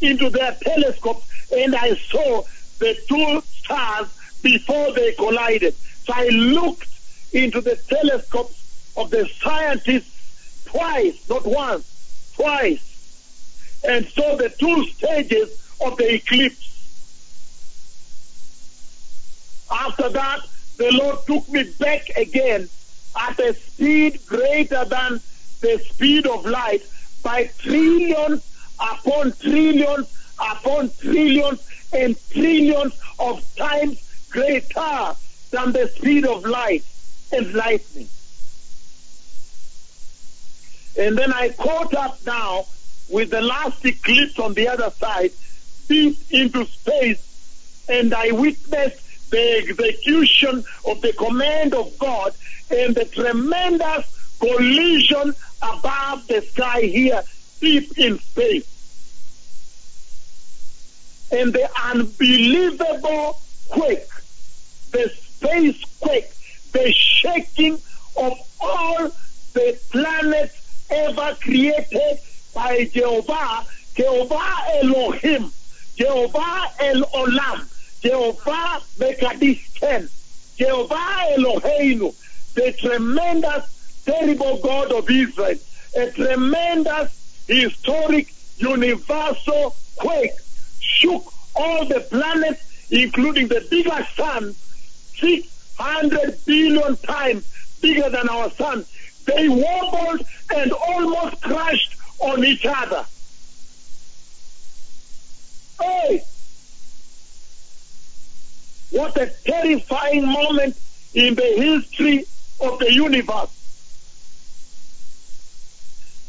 into 0.00 0.30
their 0.30 0.56
telescope 0.62 1.22
and 1.54 1.74
I 1.74 1.94
saw 1.94 2.42
the 2.78 2.96
two 3.08 3.40
stars 3.46 4.08
before 4.42 4.92
they 4.92 5.12
collided. 5.12 5.74
So 5.74 6.12
I 6.14 6.28
looked 6.28 6.88
into 7.32 7.60
the 7.60 7.76
telescopes 7.76 8.92
of 8.96 9.10
the 9.10 9.28
scientists 9.40 10.64
twice, 10.66 11.28
not 11.28 11.46
once, 11.46 11.97
twice 12.38 13.80
and 13.86 14.06
saw 14.06 14.36
the 14.36 14.48
two 14.48 14.86
stages 14.86 15.50
of 15.80 15.96
the 15.96 16.14
eclipse. 16.14 16.66
After 19.70 20.08
that, 20.08 20.40
the 20.78 20.90
Lord 20.92 21.18
took 21.26 21.48
me 21.48 21.64
back 21.78 22.08
again 22.16 22.68
at 23.18 23.38
a 23.40 23.54
speed 23.54 24.20
greater 24.26 24.84
than 24.84 25.20
the 25.60 25.78
speed 25.90 26.26
of 26.26 26.46
light 26.46 26.82
by 27.22 27.50
trillions 27.58 28.42
upon 28.80 29.32
trillions 29.32 30.06
upon 30.38 30.90
trillions 31.00 31.60
and 31.92 32.16
trillions 32.30 32.94
of 33.18 33.44
times 33.56 33.98
greater 34.30 35.14
than 35.50 35.72
the 35.72 35.90
speed 35.96 36.24
of 36.24 36.44
light 36.44 36.84
and 37.32 37.52
lightning. 37.54 38.08
And 40.98 41.16
then 41.16 41.32
I 41.32 41.50
caught 41.50 41.94
up 41.94 42.18
now 42.26 42.66
with 43.08 43.30
the 43.30 43.40
last 43.40 43.84
eclipse 43.84 44.38
on 44.38 44.54
the 44.54 44.68
other 44.68 44.90
side, 44.90 45.30
deep 45.88 46.18
into 46.30 46.66
space, 46.66 47.86
and 47.88 48.12
I 48.12 48.32
witnessed 48.32 49.30
the 49.30 49.58
execution 49.58 50.64
of 50.84 51.00
the 51.00 51.12
command 51.12 51.72
of 51.72 51.96
God 51.98 52.34
and 52.70 52.94
the 52.94 53.04
tremendous 53.04 54.36
collision 54.40 55.34
above 55.62 56.26
the 56.26 56.42
sky 56.42 56.80
here, 56.80 57.22
deep 57.60 57.96
in 57.96 58.18
space. 58.18 58.66
And 61.30 61.52
the 61.52 61.68
unbelievable 61.84 63.40
quake, 63.68 64.08
the 64.90 65.08
space 65.10 65.84
quake, 66.00 66.32
the 66.72 66.92
shaking 66.92 67.74
of 68.16 68.38
all 68.60 69.10
the 69.54 69.78
planets 69.90 70.67
ever 70.90 71.36
created 71.40 72.18
by 72.54 72.84
Jehovah, 72.92 73.64
Jehovah 73.94 74.54
Elohim, 74.82 75.50
Jehovah 75.96 76.70
El 76.80 77.02
Olam, 77.02 78.00
Jehovah 78.00 78.80
Mekadisken, 78.98 80.08
Jehovah 80.56 81.34
Eloheinu, 81.36 82.14
the 82.54 82.72
tremendous, 82.72 84.02
terrible 84.04 84.58
God 84.58 84.92
of 84.92 85.10
Israel, 85.10 85.58
a 85.96 86.10
tremendous, 86.12 87.44
historic, 87.46 88.32
universal 88.58 89.74
quake 89.96 90.32
shook 90.80 91.32
all 91.54 91.84
the 91.86 92.00
planets, 92.00 92.88
including 92.90 93.48
the 93.48 93.66
bigger 93.70 94.06
sun, 94.16 94.54
600 95.18 96.44
billion 96.44 96.96
times 96.98 97.44
bigger 97.80 98.08
than 98.10 98.28
our 98.28 98.50
sun. 98.52 98.84
They 99.28 99.46
wobbled 99.46 100.26
and 100.54 100.72
almost 100.72 101.42
crashed 101.42 101.96
on 102.18 102.44
each 102.44 102.64
other. 102.64 103.04
Hey! 105.78 106.22
What 108.90 109.18
a 109.18 109.30
terrifying 109.44 110.26
moment 110.26 110.78
in 111.12 111.34
the 111.34 111.42
history 111.42 112.24
of 112.58 112.78
the 112.78 112.90
universe. 112.90 113.50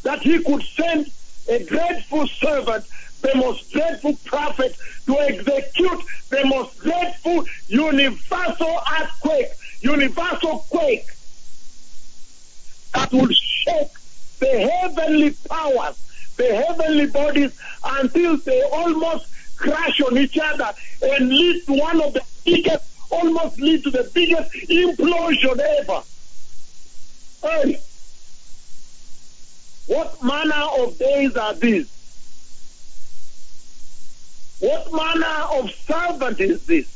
That 0.03 0.20
he 0.22 0.44
could 0.44 0.63
send 0.63 1.10
a 1.48 1.63
dreadful 1.63 2.27
servant, 2.27 2.86
the 3.22 3.34
most 3.36 3.72
dreadful 3.72 4.18
prophet, 4.25 4.75
to 5.06 5.20
execute 5.22 6.01
the 6.29 6.46
most 6.46 6.77
dreadful 6.82 7.46
universal 7.70 8.82
earthquake, 9.00 9.51
universal 9.82 10.65
quake 10.70 11.08
that 12.93 13.12
would 13.12 13.36
shake 13.36 13.91
the 14.39 14.69
heavenly 14.69 15.31
powers, 15.50 15.98
the 16.38 16.55
heavenly 16.55 17.08
bodies 17.08 17.58
until 17.84 18.38
they 18.38 18.62
almost 18.72 19.28
crash 19.58 20.02
on 20.02 20.17
each 20.17 20.38
other 20.38 20.71
and 21.02 21.30
lead 21.30 21.65
to 21.65 21.73
one 21.73 22.02
of 22.02 22.13
the 22.13 22.21
biggest, 22.45 22.84
almost 23.12 23.60
lead 23.60 23.84
to 23.84 23.91
the 23.91 24.10
biggest 24.13 24.52
implosion 24.54 25.60
ever. 25.60 26.02
Hey, 27.41 27.80
what 29.88 30.23
manner 30.23 30.67
of 30.80 30.97
days 30.97 31.36
are 31.36 31.54
these? 31.56 31.89
What 34.60 34.93
manner 34.93 35.45
of 35.54 35.71
servant 35.71 36.39
is 36.39 36.65
this? 36.65 36.88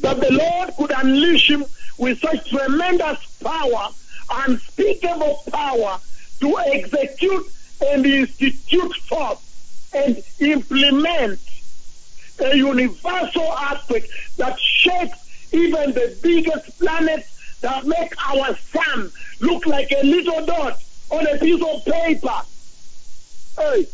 That 0.00 0.20
the 0.20 0.32
Lord 0.32 0.76
could 0.76 0.92
unleash 0.96 1.50
him 1.50 1.64
with 1.98 2.18
such 2.20 2.50
tremendous 2.50 3.18
power, 3.42 3.88
unspeakable 4.30 5.42
power, 5.50 5.98
to 6.40 6.58
execute 6.58 7.46
and 7.86 8.06
institute 8.06 8.94
forth 9.08 9.40
and 9.94 10.22
implement 10.40 11.38
a 12.40 12.56
universal 12.56 13.54
earthquake 13.70 14.08
that 14.36 14.58
shapes 14.58 15.52
even 15.52 15.92
the 15.92 16.16
biggest 16.22 16.78
planets 16.78 17.60
that 17.60 17.86
make 17.86 18.12
our 18.28 18.56
sun 18.56 19.10
look 19.40 19.66
like 19.66 19.90
a 19.92 20.04
little 20.04 20.44
dot 20.44 20.82
on 21.10 21.26
a 21.26 21.38
piece 21.38 21.62
of 21.62 21.84
paper. 21.84 22.40
Hey. 23.56 23.86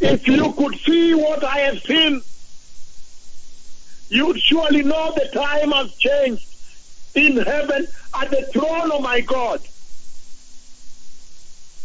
If 0.00 0.26
you 0.26 0.52
could 0.54 0.76
see 0.80 1.14
what 1.14 1.44
I 1.44 1.58
have 1.58 1.82
seen, 1.82 2.22
you'd 4.10 4.40
surely 4.40 4.82
know 4.82 5.12
the 5.14 5.28
time 5.32 5.70
has 5.70 5.94
changed 5.94 6.46
in 7.14 7.36
heaven 7.38 7.86
at 8.14 8.30
the 8.30 8.42
throne 8.52 8.90
of 8.90 9.02
my 9.02 9.20
God. 9.20 9.60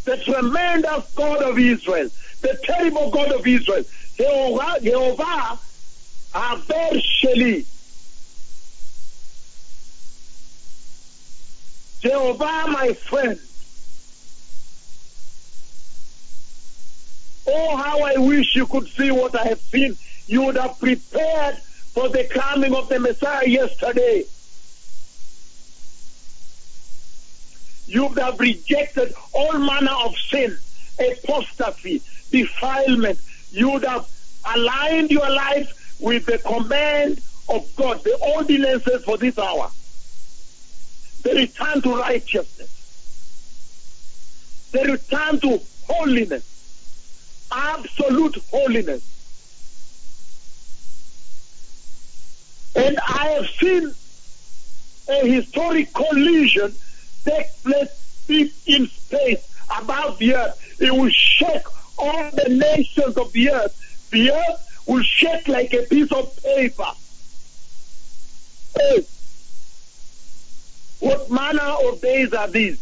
The 0.05 0.17
tremendous 0.17 1.05
God 1.15 1.41
of 1.41 1.57
Israel, 1.57 2.09
the 2.41 2.59
terrible 2.63 3.09
God 3.09 3.31
of 3.31 3.47
Israel, 3.47 3.85
Jehovah, 4.17 4.79
Jehovah 4.81 5.59
Aver 6.35 6.99
Sheli. 6.99 7.65
Jehovah, 12.01 12.71
my 12.71 12.93
friend. 12.93 13.39
Oh, 17.47 17.77
how 17.77 18.01
I 18.01 18.17
wish 18.17 18.55
you 18.55 18.67
could 18.67 18.87
see 18.89 19.11
what 19.11 19.35
I 19.35 19.47
have 19.47 19.61
seen. 19.61 19.97
You 20.27 20.43
would 20.43 20.57
have 20.57 20.79
prepared 20.79 21.57
for 21.95 22.09
the 22.09 22.25
coming 22.25 22.75
of 22.75 22.89
the 22.89 22.99
Messiah 22.99 23.47
yesterday. 23.47 24.25
You 27.87 28.07
would 28.07 28.19
have 28.19 28.37
rejected 28.37 29.13
all 29.31 29.57
manner 29.57 29.93
of 30.03 30.13
sin, 30.29 30.57
apostasy, 30.99 32.01
defilement. 32.31 33.17
You 33.51 33.71
would 33.71 33.85
have 33.85 34.09
aligned 34.53 35.09
your 35.09 35.29
life 35.29 35.71
with 36.01 36.25
the 36.25 36.37
command 36.37 37.21
of 37.47 37.65
God, 37.77 38.03
the 38.03 38.17
ordinances 38.35 39.05
for 39.05 39.17
this 39.17 39.39
hour. 39.39 39.71
The 41.23 41.33
return 41.33 41.81
to 41.81 41.95
righteousness. 41.95 42.71
The 44.73 44.91
return 44.91 45.39
to 45.39 45.61
holiness. 45.87 46.43
Absolute 47.53 48.43
holiness. 48.51 49.14
And 52.75 52.97
I 52.99 53.27
have 53.29 53.47
seen 53.59 53.93
a 55.07 55.27
historic 55.27 55.93
collision 55.93 56.73
take 57.23 57.47
place 57.63 58.23
deep 58.27 58.53
in 58.65 58.87
space 58.87 59.47
above 59.79 60.17
the 60.19 60.35
earth. 60.35 60.75
It 60.79 60.91
will 60.91 61.09
shake 61.09 61.65
all 61.97 62.31
the 62.31 62.49
nations 62.49 63.17
of 63.17 63.31
the 63.31 63.51
earth. 63.51 64.09
The 64.11 64.31
earth 64.31 64.83
will 64.87 65.03
shake 65.03 65.47
like 65.47 65.73
a 65.73 65.83
piece 65.83 66.11
of 66.11 66.35
paper. 66.43 66.91
Hey, 68.77 69.05
what 70.99 71.31
manner 71.31 71.75
of 71.87 72.01
days 72.01 72.33
are 72.33 72.47
these? 72.47 72.79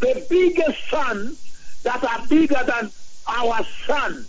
The 0.00 0.24
biggest 0.30 0.88
suns 0.88 1.80
that 1.82 2.02
are 2.02 2.26
bigger 2.28 2.62
than 2.66 2.90
our 3.26 3.64
sun 3.86 4.26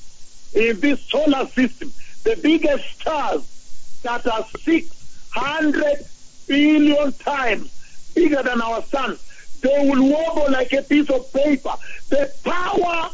in 0.53 0.79
this 0.79 0.99
solar 1.05 1.47
system, 1.47 1.93
the 2.23 2.35
biggest 2.41 2.83
stars 2.99 3.99
that 4.03 4.25
are 4.27 4.45
600 4.63 6.05
billion 6.47 7.11
times 7.13 8.11
bigger 8.15 8.41
than 8.43 8.61
our 8.61 8.81
sun, 8.83 9.17
they 9.61 9.89
will 9.89 10.09
wobble 10.09 10.51
like 10.51 10.73
a 10.73 10.81
piece 10.81 11.09
of 11.09 11.31
paper. 11.33 11.73
The 12.09 12.31
power 12.43 13.09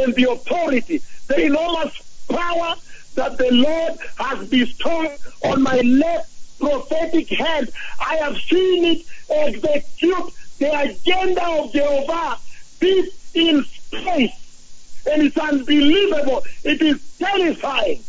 and 0.00 0.14
the 0.14 0.30
authority, 0.30 1.02
the 1.28 1.46
enormous 1.46 2.24
power 2.28 2.74
that 3.14 3.38
the 3.38 3.50
Lord 3.52 3.98
has 4.18 4.48
bestowed 4.48 5.16
on 5.44 5.62
my 5.62 5.80
left 5.80 6.30
prophetic 6.58 7.28
hand, 7.30 7.70
I 7.98 8.16
have 8.16 8.36
seen 8.38 8.84
it 8.84 9.06
execute 9.30 10.32
the 10.58 10.80
agenda 10.80 11.46
of 11.46 11.72
Jehovah 11.72 12.38
deep 12.80 13.12
in 13.34 13.64
space. 13.64 15.02
And 15.10 15.22
it's 15.22 15.36
unbelievable. 15.38 16.44
It 16.62 16.82
is 16.82 17.00
terrifying. 17.18 18.02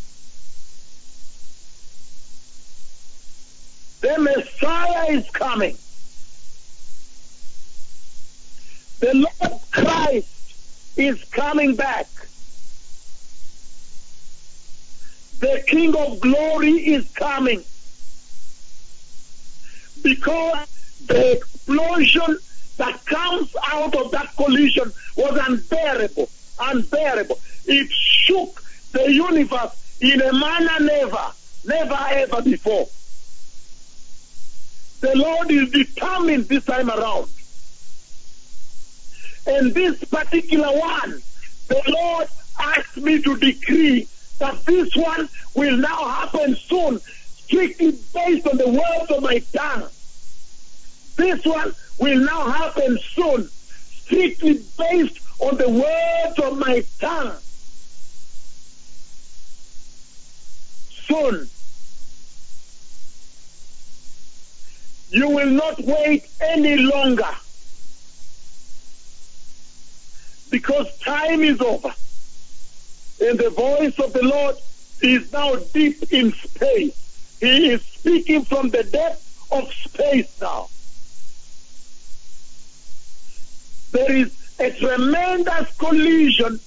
The 4.02 4.18
Messiah 4.18 5.12
is 5.12 5.30
coming. 5.30 5.78
The 9.00 9.14
Lord 9.14 9.62
Christ 9.70 10.98
is 10.98 11.24
coming 11.26 11.76
back. 11.76 12.08
The 15.40 15.64
King 15.68 15.96
of 15.96 16.20
glory 16.20 16.72
is 16.72 17.12
coming. 17.12 17.64
Because 20.02 20.68
the 21.06 21.34
explosion 21.38 22.38
that 22.78 23.06
comes 23.06 23.56
out 23.72 23.96
of 23.96 24.10
that 24.12 24.36
collision 24.36 24.92
was 25.16 25.40
unbearable, 25.48 26.28
unbearable. 26.60 27.40
It 27.68 27.92
shook 27.92 28.64
the 28.94 29.14
universe 29.14 29.98
in 30.02 30.22
a 30.22 30.34
manner 30.34 30.80
never, 30.80 31.26
never 31.66 32.08
ever 32.10 32.42
before. 32.42 32.88
The 35.02 35.18
Lord 35.18 35.50
is 35.50 35.72
determined 35.72 36.48
this 36.48 36.64
time 36.64 36.90
around. 36.90 37.28
And 39.48 39.74
this 39.74 40.04
particular 40.04 40.68
one, 40.68 41.22
the 41.68 41.82
Lord 41.88 42.28
asked 42.60 42.98
me 42.98 43.20
to 43.24 43.36
decree 43.38 44.08
that 44.38 44.64
this 44.66 44.96
one 44.96 45.28
will 45.56 45.76
now 45.78 46.08
happen 46.08 46.56
soon, 46.56 47.00
strictly 47.00 47.98
based 48.14 48.48
on 48.48 48.58
the 48.58 48.70
words 48.70 49.12
of 49.12 49.24
my 49.24 49.40
tongue. 49.54 49.90
This 51.16 51.44
one 51.46 51.74
will 51.98 52.20
now 52.20 52.52
happen 52.52 53.00
soon, 53.16 53.50
strictly 54.06 54.62
based 54.78 55.20
on 55.40 55.58
the 55.58 55.70
words 55.70 56.40
of 56.40 56.60
my 56.60 56.84
tongue. 57.00 57.36
Soon. 61.08 61.50
You 65.12 65.30
will 65.30 65.50
not 65.50 65.80
wait 65.82 66.26
any 66.40 66.78
longer 66.78 67.36
because 70.50 70.98
time 71.00 71.42
is 71.42 71.60
over. 71.60 71.94
And 73.22 73.38
the 73.38 73.50
voice 73.50 74.00
of 74.00 74.14
the 74.14 74.24
Lord 74.24 74.56
is 75.02 75.32
now 75.34 75.56
deep 75.74 76.14
in 76.14 76.32
space. 76.32 77.38
He 77.42 77.72
is 77.72 77.82
speaking 77.82 78.46
from 78.46 78.70
the 78.70 78.84
depth 78.84 79.48
of 79.52 79.72
space 79.74 80.40
now. 80.40 80.70
There 83.92 84.16
is 84.16 84.34
a 84.60 84.72
tremendous 84.72 85.76
collision 85.78 86.60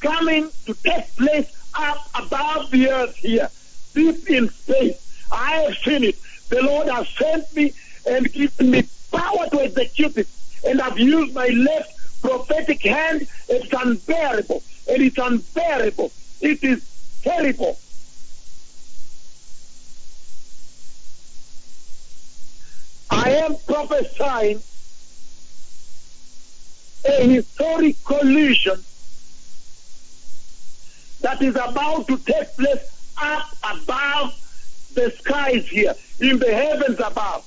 coming 0.00 0.50
to 0.66 0.74
take 0.74 1.16
place 1.16 1.50
up 1.74 2.08
above 2.14 2.70
the 2.70 2.90
earth 2.90 3.16
here, 3.16 3.48
deep 3.94 4.30
in 4.30 4.50
space. 4.50 5.26
I 5.32 5.62
have 5.62 5.76
seen 5.78 6.04
it. 6.04 6.16
The 6.48 6.62
Lord 6.62 6.88
has 6.88 7.08
sent 7.08 7.54
me 7.54 7.72
and 8.06 8.32
given 8.32 8.70
me 8.70 8.84
power 9.10 9.48
to 9.50 9.62
execute 9.62 10.16
it. 10.16 10.28
And 10.66 10.80
I've 10.80 10.98
used 10.98 11.34
my 11.34 11.48
left 11.48 12.20
prophetic 12.22 12.82
hand. 12.82 13.26
It's 13.48 13.72
unbearable. 13.72 14.62
And 14.88 15.02
it's 15.02 15.18
unbearable. 15.18 16.12
It 16.40 16.62
is 16.62 16.84
terrible. 17.22 17.78
I 23.10 23.30
am 23.30 23.56
prophesying 23.66 24.60
a 27.08 27.28
historic 27.28 28.02
collision 28.04 28.82
that 31.20 31.40
is 31.42 31.54
about 31.54 32.06
to 32.08 32.18
take 32.18 32.56
place 32.56 33.12
up 33.20 33.48
above 33.64 34.45
the 34.96 35.10
skies 35.12 35.68
here, 35.68 35.94
in 36.20 36.38
the 36.38 36.52
heavens 36.52 36.98
above. 36.98 37.44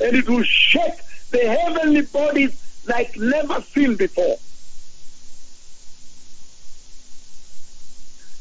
And 0.00 0.16
it 0.16 0.28
will 0.28 0.44
shake 0.44 0.98
the 1.30 1.38
heavenly 1.38 2.02
bodies 2.02 2.62
like 2.86 3.18
never 3.18 3.60
seen 3.60 3.96
before. 3.96 4.38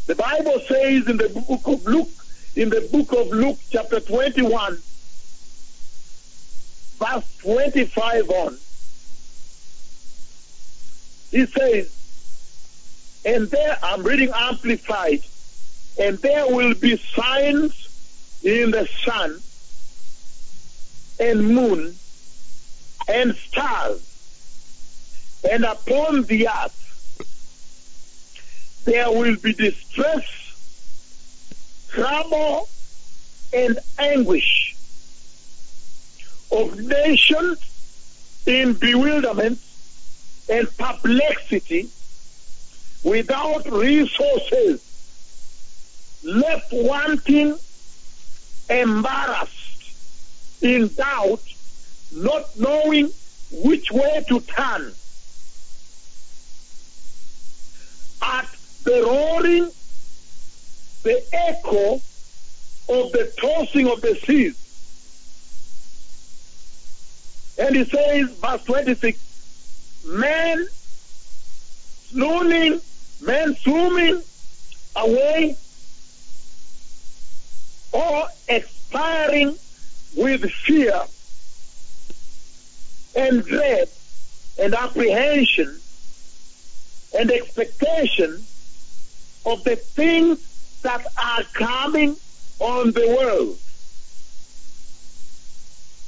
The 0.05 0.15
Bible 0.15 0.59
says 0.67 1.07
in 1.07 1.17
the 1.17 1.29
book 1.29 1.61
of 1.65 1.85
Luke, 1.85 2.09
in 2.55 2.69
the 2.69 2.87
book 2.91 3.11
of 3.11 3.31
Luke, 3.31 3.57
chapter 3.71 3.99
21, 3.99 4.77
verse 6.99 7.37
25 7.39 8.29
on, 8.29 8.57
he 11.31 11.45
says, 11.47 11.91
and 13.25 13.47
there, 13.47 13.79
I'm 13.81 14.03
reading 14.03 14.29
amplified, 14.33 15.21
and 15.99 16.19
there 16.19 16.47
will 16.47 16.75
be 16.75 16.97
signs 16.97 17.85
in 18.45 18.69
the 18.69 18.87
sun 19.03 19.41
and 21.19 21.47
moon 21.47 21.95
and 23.07 23.35
stars, 23.35 24.01
and 25.49 25.65
upon 25.65 26.23
the 26.23 26.47
earth 26.47 26.81
there 28.85 29.11
will 29.11 29.35
be 29.37 29.53
distress, 29.53 30.25
trouble, 31.89 32.69
and 33.51 33.79
anguish 33.97 34.75
of 36.51 36.79
nations 36.79 37.57
in 38.45 38.73
bewilderment 38.73 39.57
and 40.49 40.67
perplexity 40.77 41.89
without 43.03 43.65
resources, 43.71 44.83
left 46.23 46.71
wanting, 46.71 47.57
embarrassed, 48.69 49.93
in 50.61 50.87
doubt, 50.95 51.41
not 52.13 52.57
knowing 52.57 53.11
which 53.51 53.91
way 53.91 54.25
to 54.27 54.39
turn. 54.41 54.93
At 58.21 58.49
the 58.83 59.03
roaring, 59.03 59.71
the 61.03 61.23
echo 61.33 61.95
of 62.87 63.11
the 63.11 63.31
tossing 63.39 63.87
of 63.87 64.01
the 64.01 64.15
seas. 64.15 64.61
And 67.57 67.75
he 67.75 67.85
says, 67.85 68.31
verse 68.31 68.63
26, 68.65 70.03
men 70.07 70.67
swooning, 72.09 72.81
men 73.21 73.55
swimming 73.55 74.21
away 74.95 75.55
or 77.95 78.27
expiring 78.49 79.55
with 80.17 80.51
fear 80.51 81.01
and 83.15 83.45
dread 83.45 83.87
and 84.59 84.75
apprehension 84.75 85.79
and 87.17 87.31
expectation 87.31 88.43
of 89.45 89.63
the 89.63 89.77
things 89.77 90.81
that 90.81 91.05
are 91.23 91.43
coming 91.53 92.17
on 92.59 92.91
the 92.91 93.07
world. 93.17 93.57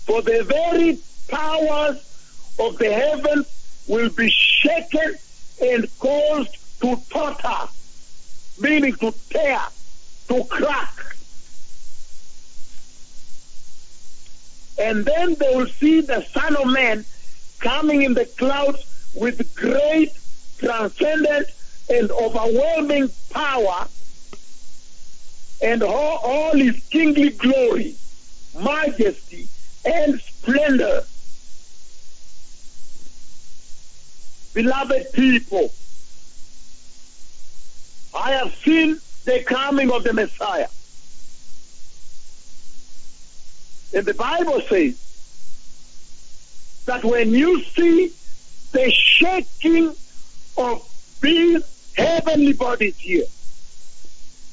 For 0.06 0.22
the 0.22 0.44
very 0.44 1.00
powers 1.30 1.98
of 2.60 2.78
the 2.80 2.92
heavens 2.92 3.48
will 3.88 4.10
be 4.10 4.30
shaken 4.30 5.16
and 5.62 5.88
caused 6.00 6.58
to 6.82 6.98
totter, 7.10 7.72
meaning 8.60 8.96
to 8.96 9.14
tear, 9.30 9.62
to 10.28 10.44
crack. 10.44 10.97
And 14.88 15.04
then 15.04 15.36
they 15.36 15.54
will 15.54 15.68
see 15.68 16.00
the 16.00 16.22
Son 16.22 16.56
of 16.56 16.68
Man 16.68 17.04
coming 17.60 18.04
in 18.04 18.14
the 18.14 18.24
clouds 18.24 19.12
with 19.14 19.54
great, 19.54 20.14
transcendent, 20.60 21.48
and 21.90 22.10
overwhelming 22.10 23.10
power 23.30 23.86
and 25.62 25.84
all, 25.84 26.20
all 26.24 26.54
his 26.54 26.82
kingly 26.86 27.32
glory, 27.32 27.96
majesty, 28.58 29.50
and 29.84 30.22
splendor. 30.22 31.04
Beloved 34.54 35.12
people, 35.12 35.70
I 38.18 38.32
have 38.32 38.56
seen 38.64 39.02
the 39.26 39.44
coming 39.44 39.92
of 39.92 40.06
the 40.06 40.14
Messiah. 40.14 40.70
And 43.94 44.06
the 44.06 44.14
Bible 44.14 44.62
says 44.62 44.96
that 46.86 47.04
when 47.04 47.32
you 47.32 47.64
see 47.64 48.12
the 48.72 48.92
shaking 48.92 49.96
of 50.58 51.18
these 51.22 51.64
heavenly 51.96 52.54
bodies 52.54 52.98
here, 52.98 53.26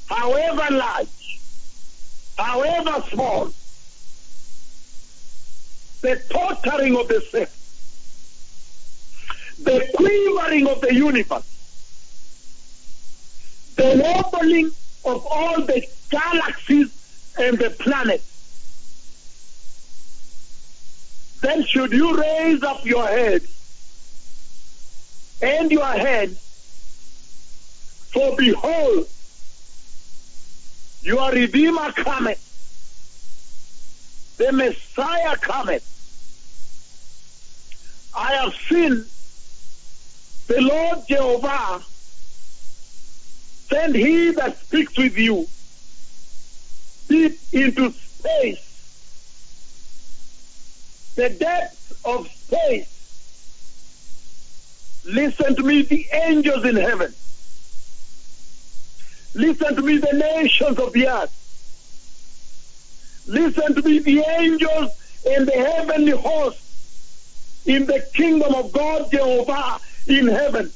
however 0.09 0.75
large, 0.75 1.41
however 2.37 3.03
small, 3.11 3.53
the 6.03 6.21
tottering 6.31 6.97
of 6.97 7.09
the 7.09 7.21
sea, 7.21 7.47
the 9.63 9.89
quivering 9.95 10.67
of 10.69 10.81
the 10.81 10.95
universe, 10.95 11.51
the 13.77 14.01
wobbling 14.03 14.67
of 15.05 15.27
all 15.27 15.61
the 15.63 15.87
galaxies 16.11 17.33
and 17.39 17.59
the 17.59 17.71
planets, 17.71 18.34
then 21.45 21.63
should 21.65 21.93
you 21.93 22.17
raise 22.17 22.63
up 22.63 22.87
your 22.87 23.07
head 23.07 23.43
and 25.43 25.71
your 25.71 25.85
hand, 25.85 26.37
for 28.13 28.35
behold, 28.37 29.07
your 31.03 31.31
Redeemer 31.33 31.93
cometh, 31.93 32.41
the 34.39 34.53
Messiah 34.53 35.37
cometh. 35.37 35.85
I 38.17 38.33
have 38.35 38.55
seen 38.55 39.05
the 40.47 40.61
Lord 40.63 41.07
Jehovah 41.07 41.83
send 43.69 43.95
he 43.95 44.31
that 44.31 44.59
speaks 44.61 44.97
with 44.97 45.19
you 45.19 45.47
deep 47.09 47.39
into 47.53 47.91
space, 47.91 48.74
the 51.15 51.31
depths 51.31 51.93
of 52.05 52.29
space. 52.29 52.91
Listen 55.07 55.55
to 55.57 55.63
me, 55.63 55.83
the 55.83 56.07
angels 56.13 56.65
in 56.65 56.77
heaven. 56.77 57.15
Listen 59.35 59.77
to 59.77 59.83
me, 59.83 59.99
the 59.99 60.13
nations 60.13 60.79
of 60.79 60.93
the 60.93 61.09
earth. 61.09 61.41
Listen 63.27 63.75
to 63.75 63.83
me, 63.83 63.99
the 63.99 64.21
angels 64.39 64.91
and 65.27 65.47
the 65.47 65.53
heavenly 65.53 66.13
host 66.13 66.61
in 67.67 67.87
the 67.87 68.07
kingdom 68.15 68.55
of 68.55 68.73
God 68.73 69.11
Jehovah 69.11 69.81
in 70.07 70.29
heaven. 70.29 70.71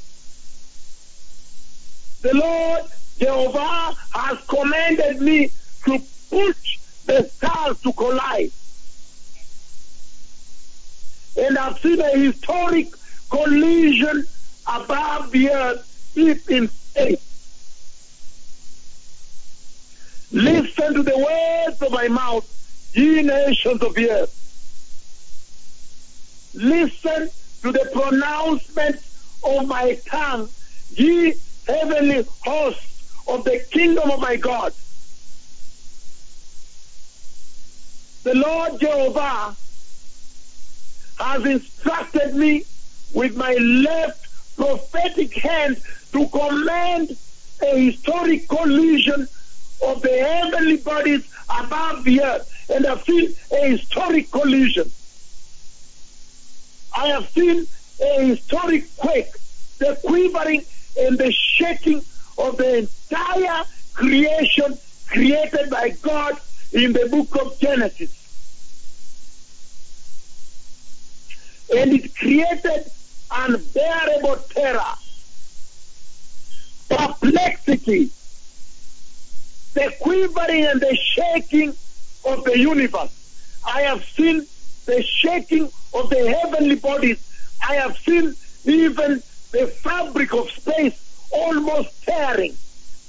The 2.22 2.34
Lord 2.34 2.82
Jehovah 3.18 3.96
has 4.14 4.38
commanded 4.46 5.20
me 5.20 5.50
to 5.84 5.98
push 6.30 6.78
the 7.06 7.28
stars 7.28 7.80
to 7.82 7.92
collide. 7.92 8.50
And 11.48 11.56
I've 11.56 11.78
seen 11.78 11.98
a 11.98 12.10
historic 12.10 12.88
collision 13.30 14.26
above 14.70 15.30
the 15.30 15.50
earth, 15.50 16.12
deep 16.14 16.50
in 16.50 16.68
space. 16.68 17.24
Listen 20.30 20.92
to 20.92 21.02
the 21.02 21.16
words 21.16 21.80
of 21.80 21.90
my 21.90 22.08
mouth, 22.08 22.44
ye 22.92 23.22
nations 23.22 23.82
of 23.82 23.94
the 23.94 24.10
earth. 24.10 24.34
Listen 26.52 27.30
to 27.62 27.72
the 27.72 27.88
pronouncement 27.94 28.96
of 29.42 29.66
my 29.66 29.94
tongue, 30.06 30.50
ye 30.96 31.32
heavenly 31.66 32.26
hosts 32.44 33.24
of 33.26 33.44
the 33.44 33.64
kingdom 33.70 34.10
of 34.10 34.20
my 34.20 34.36
God. 34.36 34.74
The 38.24 38.34
Lord 38.34 38.78
Jehovah 38.80 39.56
has 41.18 41.44
instructed 41.44 42.34
me 42.34 42.64
with 43.12 43.36
my 43.36 43.54
left 43.54 44.56
prophetic 44.56 45.34
hand 45.34 45.76
to 46.12 46.26
command 46.28 47.16
a 47.62 47.86
historic 47.86 48.48
collision 48.48 49.28
of 49.84 50.02
the 50.02 50.18
heavenly 50.18 50.76
bodies 50.76 51.28
above 51.48 52.04
the 52.04 52.22
earth. 52.22 52.70
And 52.70 52.86
I've 52.86 53.02
seen 53.02 53.34
a 53.52 53.70
historic 53.70 54.30
collision. 54.30 54.90
I 56.96 57.08
have 57.08 57.28
seen 57.30 57.66
a 58.00 58.24
historic 58.24 58.84
quake, 58.96 59.32
the 59.78 59.98
quivering 60.04 60.64
and 60.98 61.18
the 61.18 61.32
shaking 61.32 62.02
of 62.38 62.56
the 62.56 62.78
entire 62.78 63.64
creation 63.94 64.78
created 65.08 65.70
by 65.70 65.90
God 66.02 66.38
in 66.72 66.92
the 66.92 67.08
book 67.08 67.44
of 67.44 67.58
Genesis. 67.58 68.27
And 71.74 71.92
it 71.92 72.14
created 72.14 72.90
unbearable 73.30 74.36
terror, 74.50 74.94
perplexity, 76.88 78.10
the 79.74 79.94
quivering 80.00 80.64
and 80.64 80.80
the 80.80 80.96
shaking 80.96 81.70
of 82.24 82.44
the 82.44 82.58
universe. 82.58 83.12
I 83.66 83.82
have 83.82 84.04
seen 84.04 84.46
the 84.86 85.02
shaking 85.02 85.70
of 85.92 86.08
the 86.08 86.32
heavenly 86.32 86.76
bodies. 86.76 87.18
I 87.66 87.74
have 87.74 87.96
seen 87.98 88.34
even 88.64 89.22
the 89.52 89.66
fabric 89.66 90.32
of 90.32 90.50
space 90.50 91.28
almost 91.30 92.02
tearing. 92.04 92.54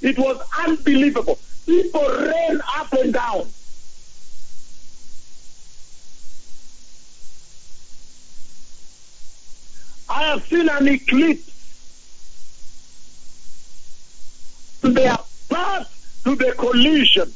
It 0.02 0.18
was 0.18 0.40
unbelievable. 0.58 1.38
People 1.66 2.02
ran 2.02 2.60
up 2.76 2.92
and 2.92 3.12
down. 3.12 3.46
I 10.10 10.24
have 10.24 10.44
seen 10.46 10.68
an 10.68 10.88
eclipse. 10.88 11.46
They 14.82 15.06
are 15.06 15.24
part 15.48 15.86
to 16.24 16.34
the 16.34 16.52
collision. 16.52 17.32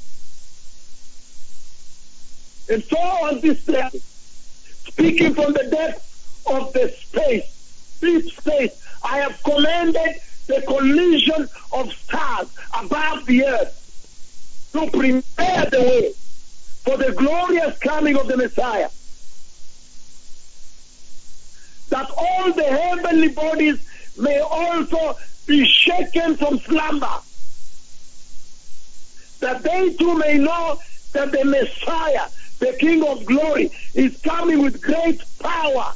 And 2.68 2.82
so 2.82 2.96
on 2.98 3.40
this 3.40 3.64
day, 3.64 3.88
speaking 4.88 5.34
from 5.34 5.52
the 5.52 5.68
depth 5.70 6.42
of 6.50 6.72
the 6.72 6.88
space, 6.88 7.98
deep 8.00 8.28
space, 8.32 8.84
I 9.04 9.18
have 9.18 9.40
commanded 9.44 10.16
the 10.48 10.60
collision 10.66 11.48
of 11.72 11.92
stars 11.92 12.48
above 12.76 13.24
the 13.26 13.46
earth 13.46 14.70
to 14.72 14.90
prepare 14.90 15.66
the 15.70 15.80
way 15.80 16.12
for 16.82 16.96
the 16.96 17.12
glorious 17.12 17.78
coming 17.78 18.16
of 18.16 18.26
the 18.26 18.36
Messiah. 18.36 18.88
That 21.90 22.10
all 22.16 22.52
the 22.52 22.64
heavenly 22.64 23.28
bodies 23.28 23.78
may 24.18 24.40
also 24.40 25.16
be 25.46 25.64
shaken 25.64 26.36
from 26.36 26.58
slumber. 26.60 27.18
That 29.40 29.62
they 29.62 29.92
too 29.94 30.16
may 30.18 30.38
know 30.38 30.78
that 31.12 31.32
the 31.32 31.44
Messiah, 31.44 32.28
the 32.58 32.72
King 32.78 33.06
of 33.06 33.24
glory, 33.26 33.70
is 33.94 34.16
coming 34.22 34.62
with 34.62 34.80
great 34.80 35.22
power 35.38 35.92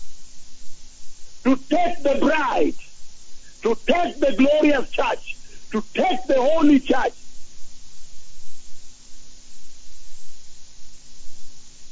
to 1.45 1.57
take 1.57 2.03
the 2.03 2.19
bride, 2.21 2.75
to 3.63 3.77
take 3.87 4.21
the 4.21 4.35
glorious 4.37 4.91
church, 4.91 5.37
to 5.73 5.83
take 5.95 6.23
the 6.27 6.41
holy 6.41 6.81
church. 6.81 7.15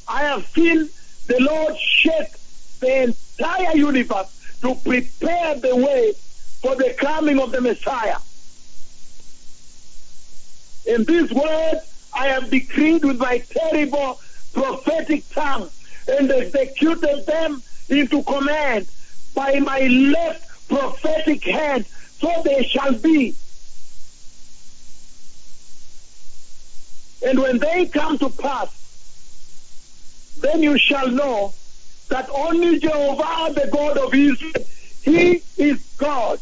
I 0.09 0.23
have 0.23 0.47
seen 0.49 0.89
the 1.27 1.41
Lord 1.41 1.77
shake 1.79 2.36
the 2.81 3.03
entire 3.05 3.77
universe 3.77 4.29
to 4.61 4.75
prepare 4.77 5.55
the 5.57 5.77
way 5.77 6.12
for 6.61 6.75
the 6.77 6.95
coming 6.99 7.39
of 7.39 7.53
the 7.53 7.61
Messiah. 7.61 8.19
In 10.87 11.05
this 11.05 11.31
word, 11.33 11.81
I 12.15 12.29
have 12.29 12.51
decreed 12.51 13.05
with 13.05 13.19
my 13.19 13.39
terrible 13.39 14.21
prophetic 14.53 15.29
tongue 15.31 15.69
and 16.09 16.31
executed 16.31 17.27
them 17.27 17.62
into 17.89 18.23
command 18.23 18.87
by 19.35 19.59
my 19.59 19.81
left 19.81 20.69
prophetic 20.69 21.45
hand, 21.45 21.85
so 22.21 22.43
they 22.45 22.62
shall 22.65 22.95
be. 22.95 23.35
And 27.27 27.39
when 27.41 27.59
they 27.59 27.87
come 27.87 28.19
to 28.19 28.31
pass, 28.31 28.71
then 30.41 30.62
you 30.62 30.79
shall 30.79 31.09
know 31.09 31.53
that 32.09 32.29
only 32.31 32.79
Jehovah, 32.79 33.53
the 33.53 33.69
God 33.73 33.99
of 33.99 34.14
Israel, 34.14 34.64
He 35.03 35.42
is 35.57 35.83
God. 35.99 36.40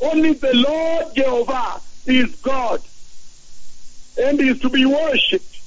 Only 0.00 0.32
the 0.32 0.54
Lord 0.54 1.14
Jehovah 1.14 1.80
is 2.06 2.34
God 2.36 2.82
and 4.18 4.40
is 4.40 4.60
to 4.60 4.68
be 4.68 4.84
worshipped. 4.84 5.60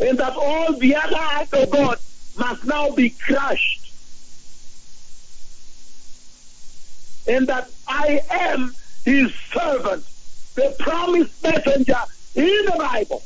And 0.00 0.18
that 0.18 0.34
all 0.36 0.74
the 0.74 0.94
other 0.94 1.16
acts 1.18 1.52
of 1.52 1.70
God 1.70 1.98
must 2.38 2.64
now 2.64 2.90
be 2.90 3.10
crushed. 3.10 3.92
And 7.26 7.46
that 7.48 7.68
I 7.86 8.22
am 8.30 8.74
his 9.04 9.32
servant, 9.52 10.04
the 10.54 10.74
promised 10.78 11.42
messenger 11.42 12.00
in 12.34 12.64
the 12.66 12.76
Bible. 12.78 13.22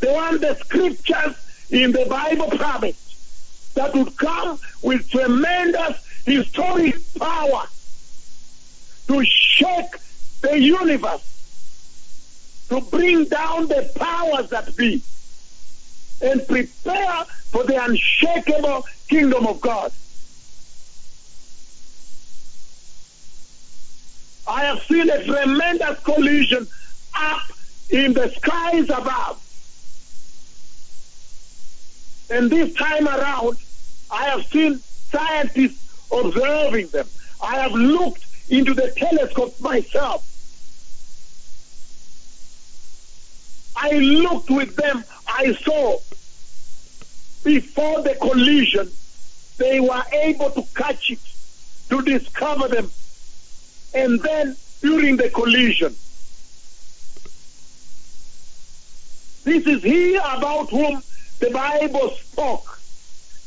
The 0.00 0.12
one 0.12 0.40
the 0.40 0.54
scriptures 0.56 1.34
in 1.70 1.92
the 1.92 2.06
Bible 2.06 2.48
promised 2.48 3.74
that 3.74 3.94
would 3.94 4.16
come 4.16 4.58
with 4.82 5.08
tremendous 5.10 5.96
historic 6.24 6.96
power 7.18 7.64
to 9.08 9.24
shake 9.24 9.96
the 10.42 10.58
universe, 10.58 11.22
to 12.68 12.80
bring 12.80 13.24
down 13.24 13.68
the 13.68 13.90
powers 13.96 14.48
that 14.50 14.76
be, 14.76 15.02
and 16.22 16.46
prepare 16.46 17.24
for 17.50 17.64
the 17.64 17.82
unshakable 17.84 18.86
kingdom 19.08 19.46
of 19.46 19.60
God. 19.60 19.92
I 24.48 24.64
have 24.64 24.82
seen 24.84 25.10
a 25.10 25.24
tremendous 25.24 25.98
collision 26.00 26.66
up 27.14 27.42
in 27.90 28.12
the 28.12 28.30
skies 28.30 28.88
above. 28.90 29.42
And 32.30 32.50
this 32.50 32.74
time 32.74 33.06
around, 33.06 33.56
I 34.10 34.24
have 34.24 34.44
seen 34.46 34.78
scientists 34.78 35.82
observing 36.12 36.88
them. 36.88 37.06
I 37.42 37.56
have 37.60 37.72
looked 37.72 38.24
into 38.48 38.74
the 38.74 38.90
telescope 38.96 39.60
myself. 39.60 40.24
I 43.76 43.90
looked 43.92 44.50
with 44.50 44.74
them. 44.76 45.04
I 45.28 45.52
saw 45.52 45.98
before 47.44 48.02
the 48.02 48.14
collision, 48.16 48.90
they 49.58 49.78
were 49.78 50.02
able 50.12 50.50
to 50.50 50.62
catch 50.74 51.10
it, 51.10 51.20
to 51.90 52.02
discover 52.02 52.66
them. 52.66 52.90
And 53.94 54.20
then 54.20 54.56
during 54.82 55.16
the 55.16 55.30
collision, 55.30 55.94
this 59.44 59.66
is 59.66 59.82
he 59.82 60.16
about 60.16 60.70
whom 60.70 61.02
the 61.40 61.50
Bible 61.50 62.10
spoke 62.10 62.80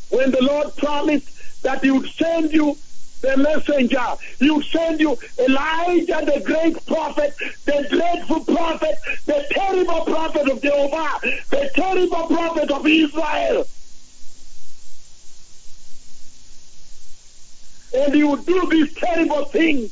when 0.10 0.32
the 0.32 0.41
Lord 0.41 0.75
promised 0.78 1.62
that 1.63 1.84
he 1.84 1.91
would 1.91 2.10
send 2.10 2.52
you 2.52 2.78
the 3.21 3.36
messenger. 3.38 4.06
He 4.39 4.49
would 4.49 4.65
send 4.65 4.99
you 4.99 5.17
Elijah, 5.38 6.21
the 6.25 6.41
great 6.45 6.86
prophet, 6.86 7.36
the 7.65 7.88
dreadful 7.89 8.41
prophet, 8.41 8.97
the 9.25 9.45
terrible 9.52 10.02
prophet 10.02 10.49
of 10.49 10.62
Jehovah, 10.62 11.19
the 11.49 11.69
terrible 11.75 12.28
prophet 12.28 12.71
of 12.71 12.88
Israel. 12.88 13.67
And 17.93 18.13
he 18.13 18.23
would 18.23 18.45
do 18.45 18.67
these 18.69 18.93
terrible 18.93 19.45
things 19.45 19.91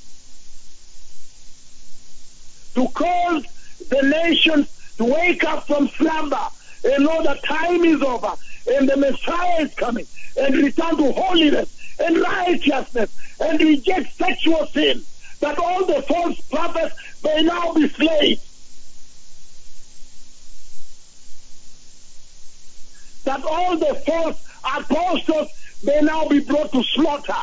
to 2.75 2.87
cause 2.89 3.43
the 3.89 4.01
nations 4.03 4.67
to 4.97 5.05
wake 5.05 5.43
up 5.43 5.65
from 5.67 5.87
slumber 5.89 6.47
and 6.87 7.03
know 7.03 7.21
that 7.23 7.43
time 7.43 7.83
is 7.83 8.01
over 8.01 8.33
and 8.67 8.89
the 8.89 8.97
Messiah 8.97 9.61
is 9.61 9.73
coming 9.75 10.05
and 10.37 10.55
return 10.55 10.97
to 10.97 11.11
holiness 11.11 11.69
and 11.99 12.17
righteousness 12.17 13.09
and 13.39 13.59
reject 13.59 14.15
sexual 14.17 14.65
sin 14.67 15.03
that 15.39 15.57
all 15.59 15.85
the 15.85 16.01
false 16.03 16.39
prophets 16.41 16.95
may 17.23 17.43
now 17.43 17.73
be 17.73 17.87
slain. 17.89 18.37
That 23.25 23.43
all 23.43 23.77
the 23.77 23.95
false 24.05 24.41
apostles 24.63 25.49
may 25.83 26.01
now 26.01 26.27
be 26.27 26.39
brought 26.39 26.71
to 26.71 26.83
slaughter. 26.83 27.33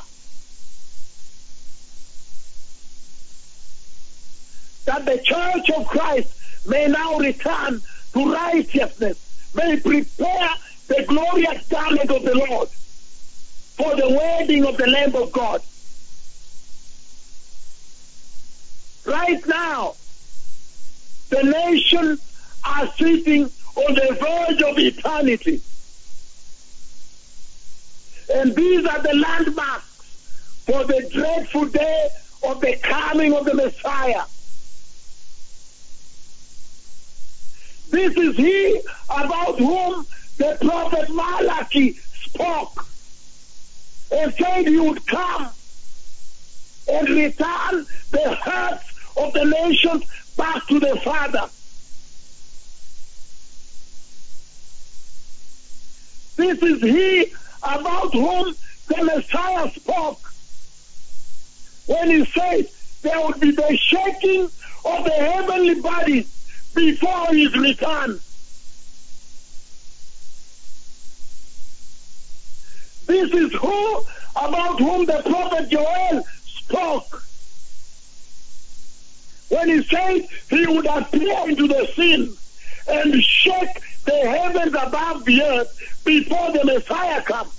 That 4.87 5.07
the 5.07 5.23
church 5.23 5.71
of 5.79 5.87
Christ 5.87 6.35
may 6.67 6.89
now 6.89 7.19
return 7.19 7.83
to 8.15 8.33
righteousness, 8.33 9.19
may 9.55 9.77
prepare 9.79 10.51
the 10.89 11.05
glorious 11.07 11.67
garment 11.69 12.11
of 12.11 12.25
the 12.25 12.35
Lord 12.35 12.69
for 12.69 13.97
the 13.97 14.09
wedding 14.09 14.65
of 14.65 14.77
the 14.77 14.87
Lamb 14.87 15.15
of 15.15 15.33
God. 15.33 15.63
Right 19.07 19.47
now, 19.47 19.95
the 21.31 21.43
nations 21.43 22.21
are 22.65 22.87
sitting 22.97 23.51
on 23.77 23.95
the 23.95 24.17
verge 24.21 24.63
of 24.63 24.79
eternity. 24.79 25.61
And 28.33 28.55
these 28.55 28.87
are 28.87 29.03
the 29.03 29.15
landmarks 29.15 30.63
for 30.67 30.85
the 30.85 31.09
dreadful 31.13 31.67
day 31.67 32.09
of 32.45 32.61
the 32.61 32.77
coming 32.77 33.35
of 33.35 33.45
the 33.45 33.55
Messiah. 33.55 34.23
This 37.95 38.17
is 38.17 38.37
he 38.37 38.81
about 39.09 39.57
whom 39.57 40.05
the 40.37 40.59
prophet 40.61 41.09
Malachi 41.11 41.93
spoke 41.93 42.85
and 44.11 44.35
said 44.35 44.67
he 44.67 44.81
would 44.81 45.07
come 45.07 45.49
and 46.91 47.09
return 47.09 47.87
the 48.11 48.37
hearts 48.43 48.85
of 49.17 49.33
the 49.33 49.45
nations 49.45 50.03
back 50.37 50.67
to 50.67 50.81
the 50.81 50.97
Father. 51.05 51.49
This 56.37 56.61
is 56.65 56.83
he 56.83 57.33
about 57.63 58.13
whom 58.13 58.57
the 58.89 59.05
Messiah 59.05 59.71
spoke 59.71 60.21
when 61.87 62.11
he 62.11 62.25
said 62.25 62.69
there 63.03 63.25
would 63.25 63.39
be 63.39 63.53
the 63.53 63.77
shaking 63.77 64.47
of 64.85 65.05
the 65.05 65.13
heavenly 65.13 65.81
bodies 65.81 66.29
before 66.75 67.27
his 67.29 67.57
return. 67.57 68.21
This 73.07 73.33
is 73.33 73.53
who 73.55 74.05
about 74.37 74.79
whom 74.79 75.07
the 75.07 75.23
prophet 75.25 75.69
Joel 75.69 76.27
spoke 76.47 77.23
when 79.51 79.69
he 79.69 79.83
said 79.85 80.27
he 80.51 80.67
would 80.67 80.87
appear 80.87 81.49
into 81.49 81.69
the 81.69 81.87
scene 81.95 82.35
and 82.89 83.23
shake 83.23 83.81
the 84.05 84.13
heavens 84.13 84.75
above 84.75 85.25
the 85.25 85.43
earth 85.43 86.03
before 86.05 86.53
the 86.53 86.65
Messiah 86.65 87.23
comes. 87.23 87.53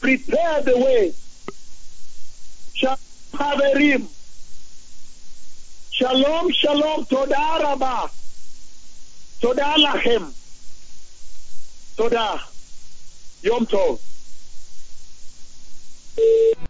Prepare 0.00 0.62
the 0.62 0.78
way. 0.78 1.12
חברים. 3.38 4.06
שלום, 5.90 6.48
שלום, 6.52 7.04
תודה 7.08 7.46
רבה. 7.60 8.04
תודה 9.40 9.76
לכם. 9.76 10.22
תודה. 11.94 12.34
יום 13.42 13.64
טוב. 13.64 13.98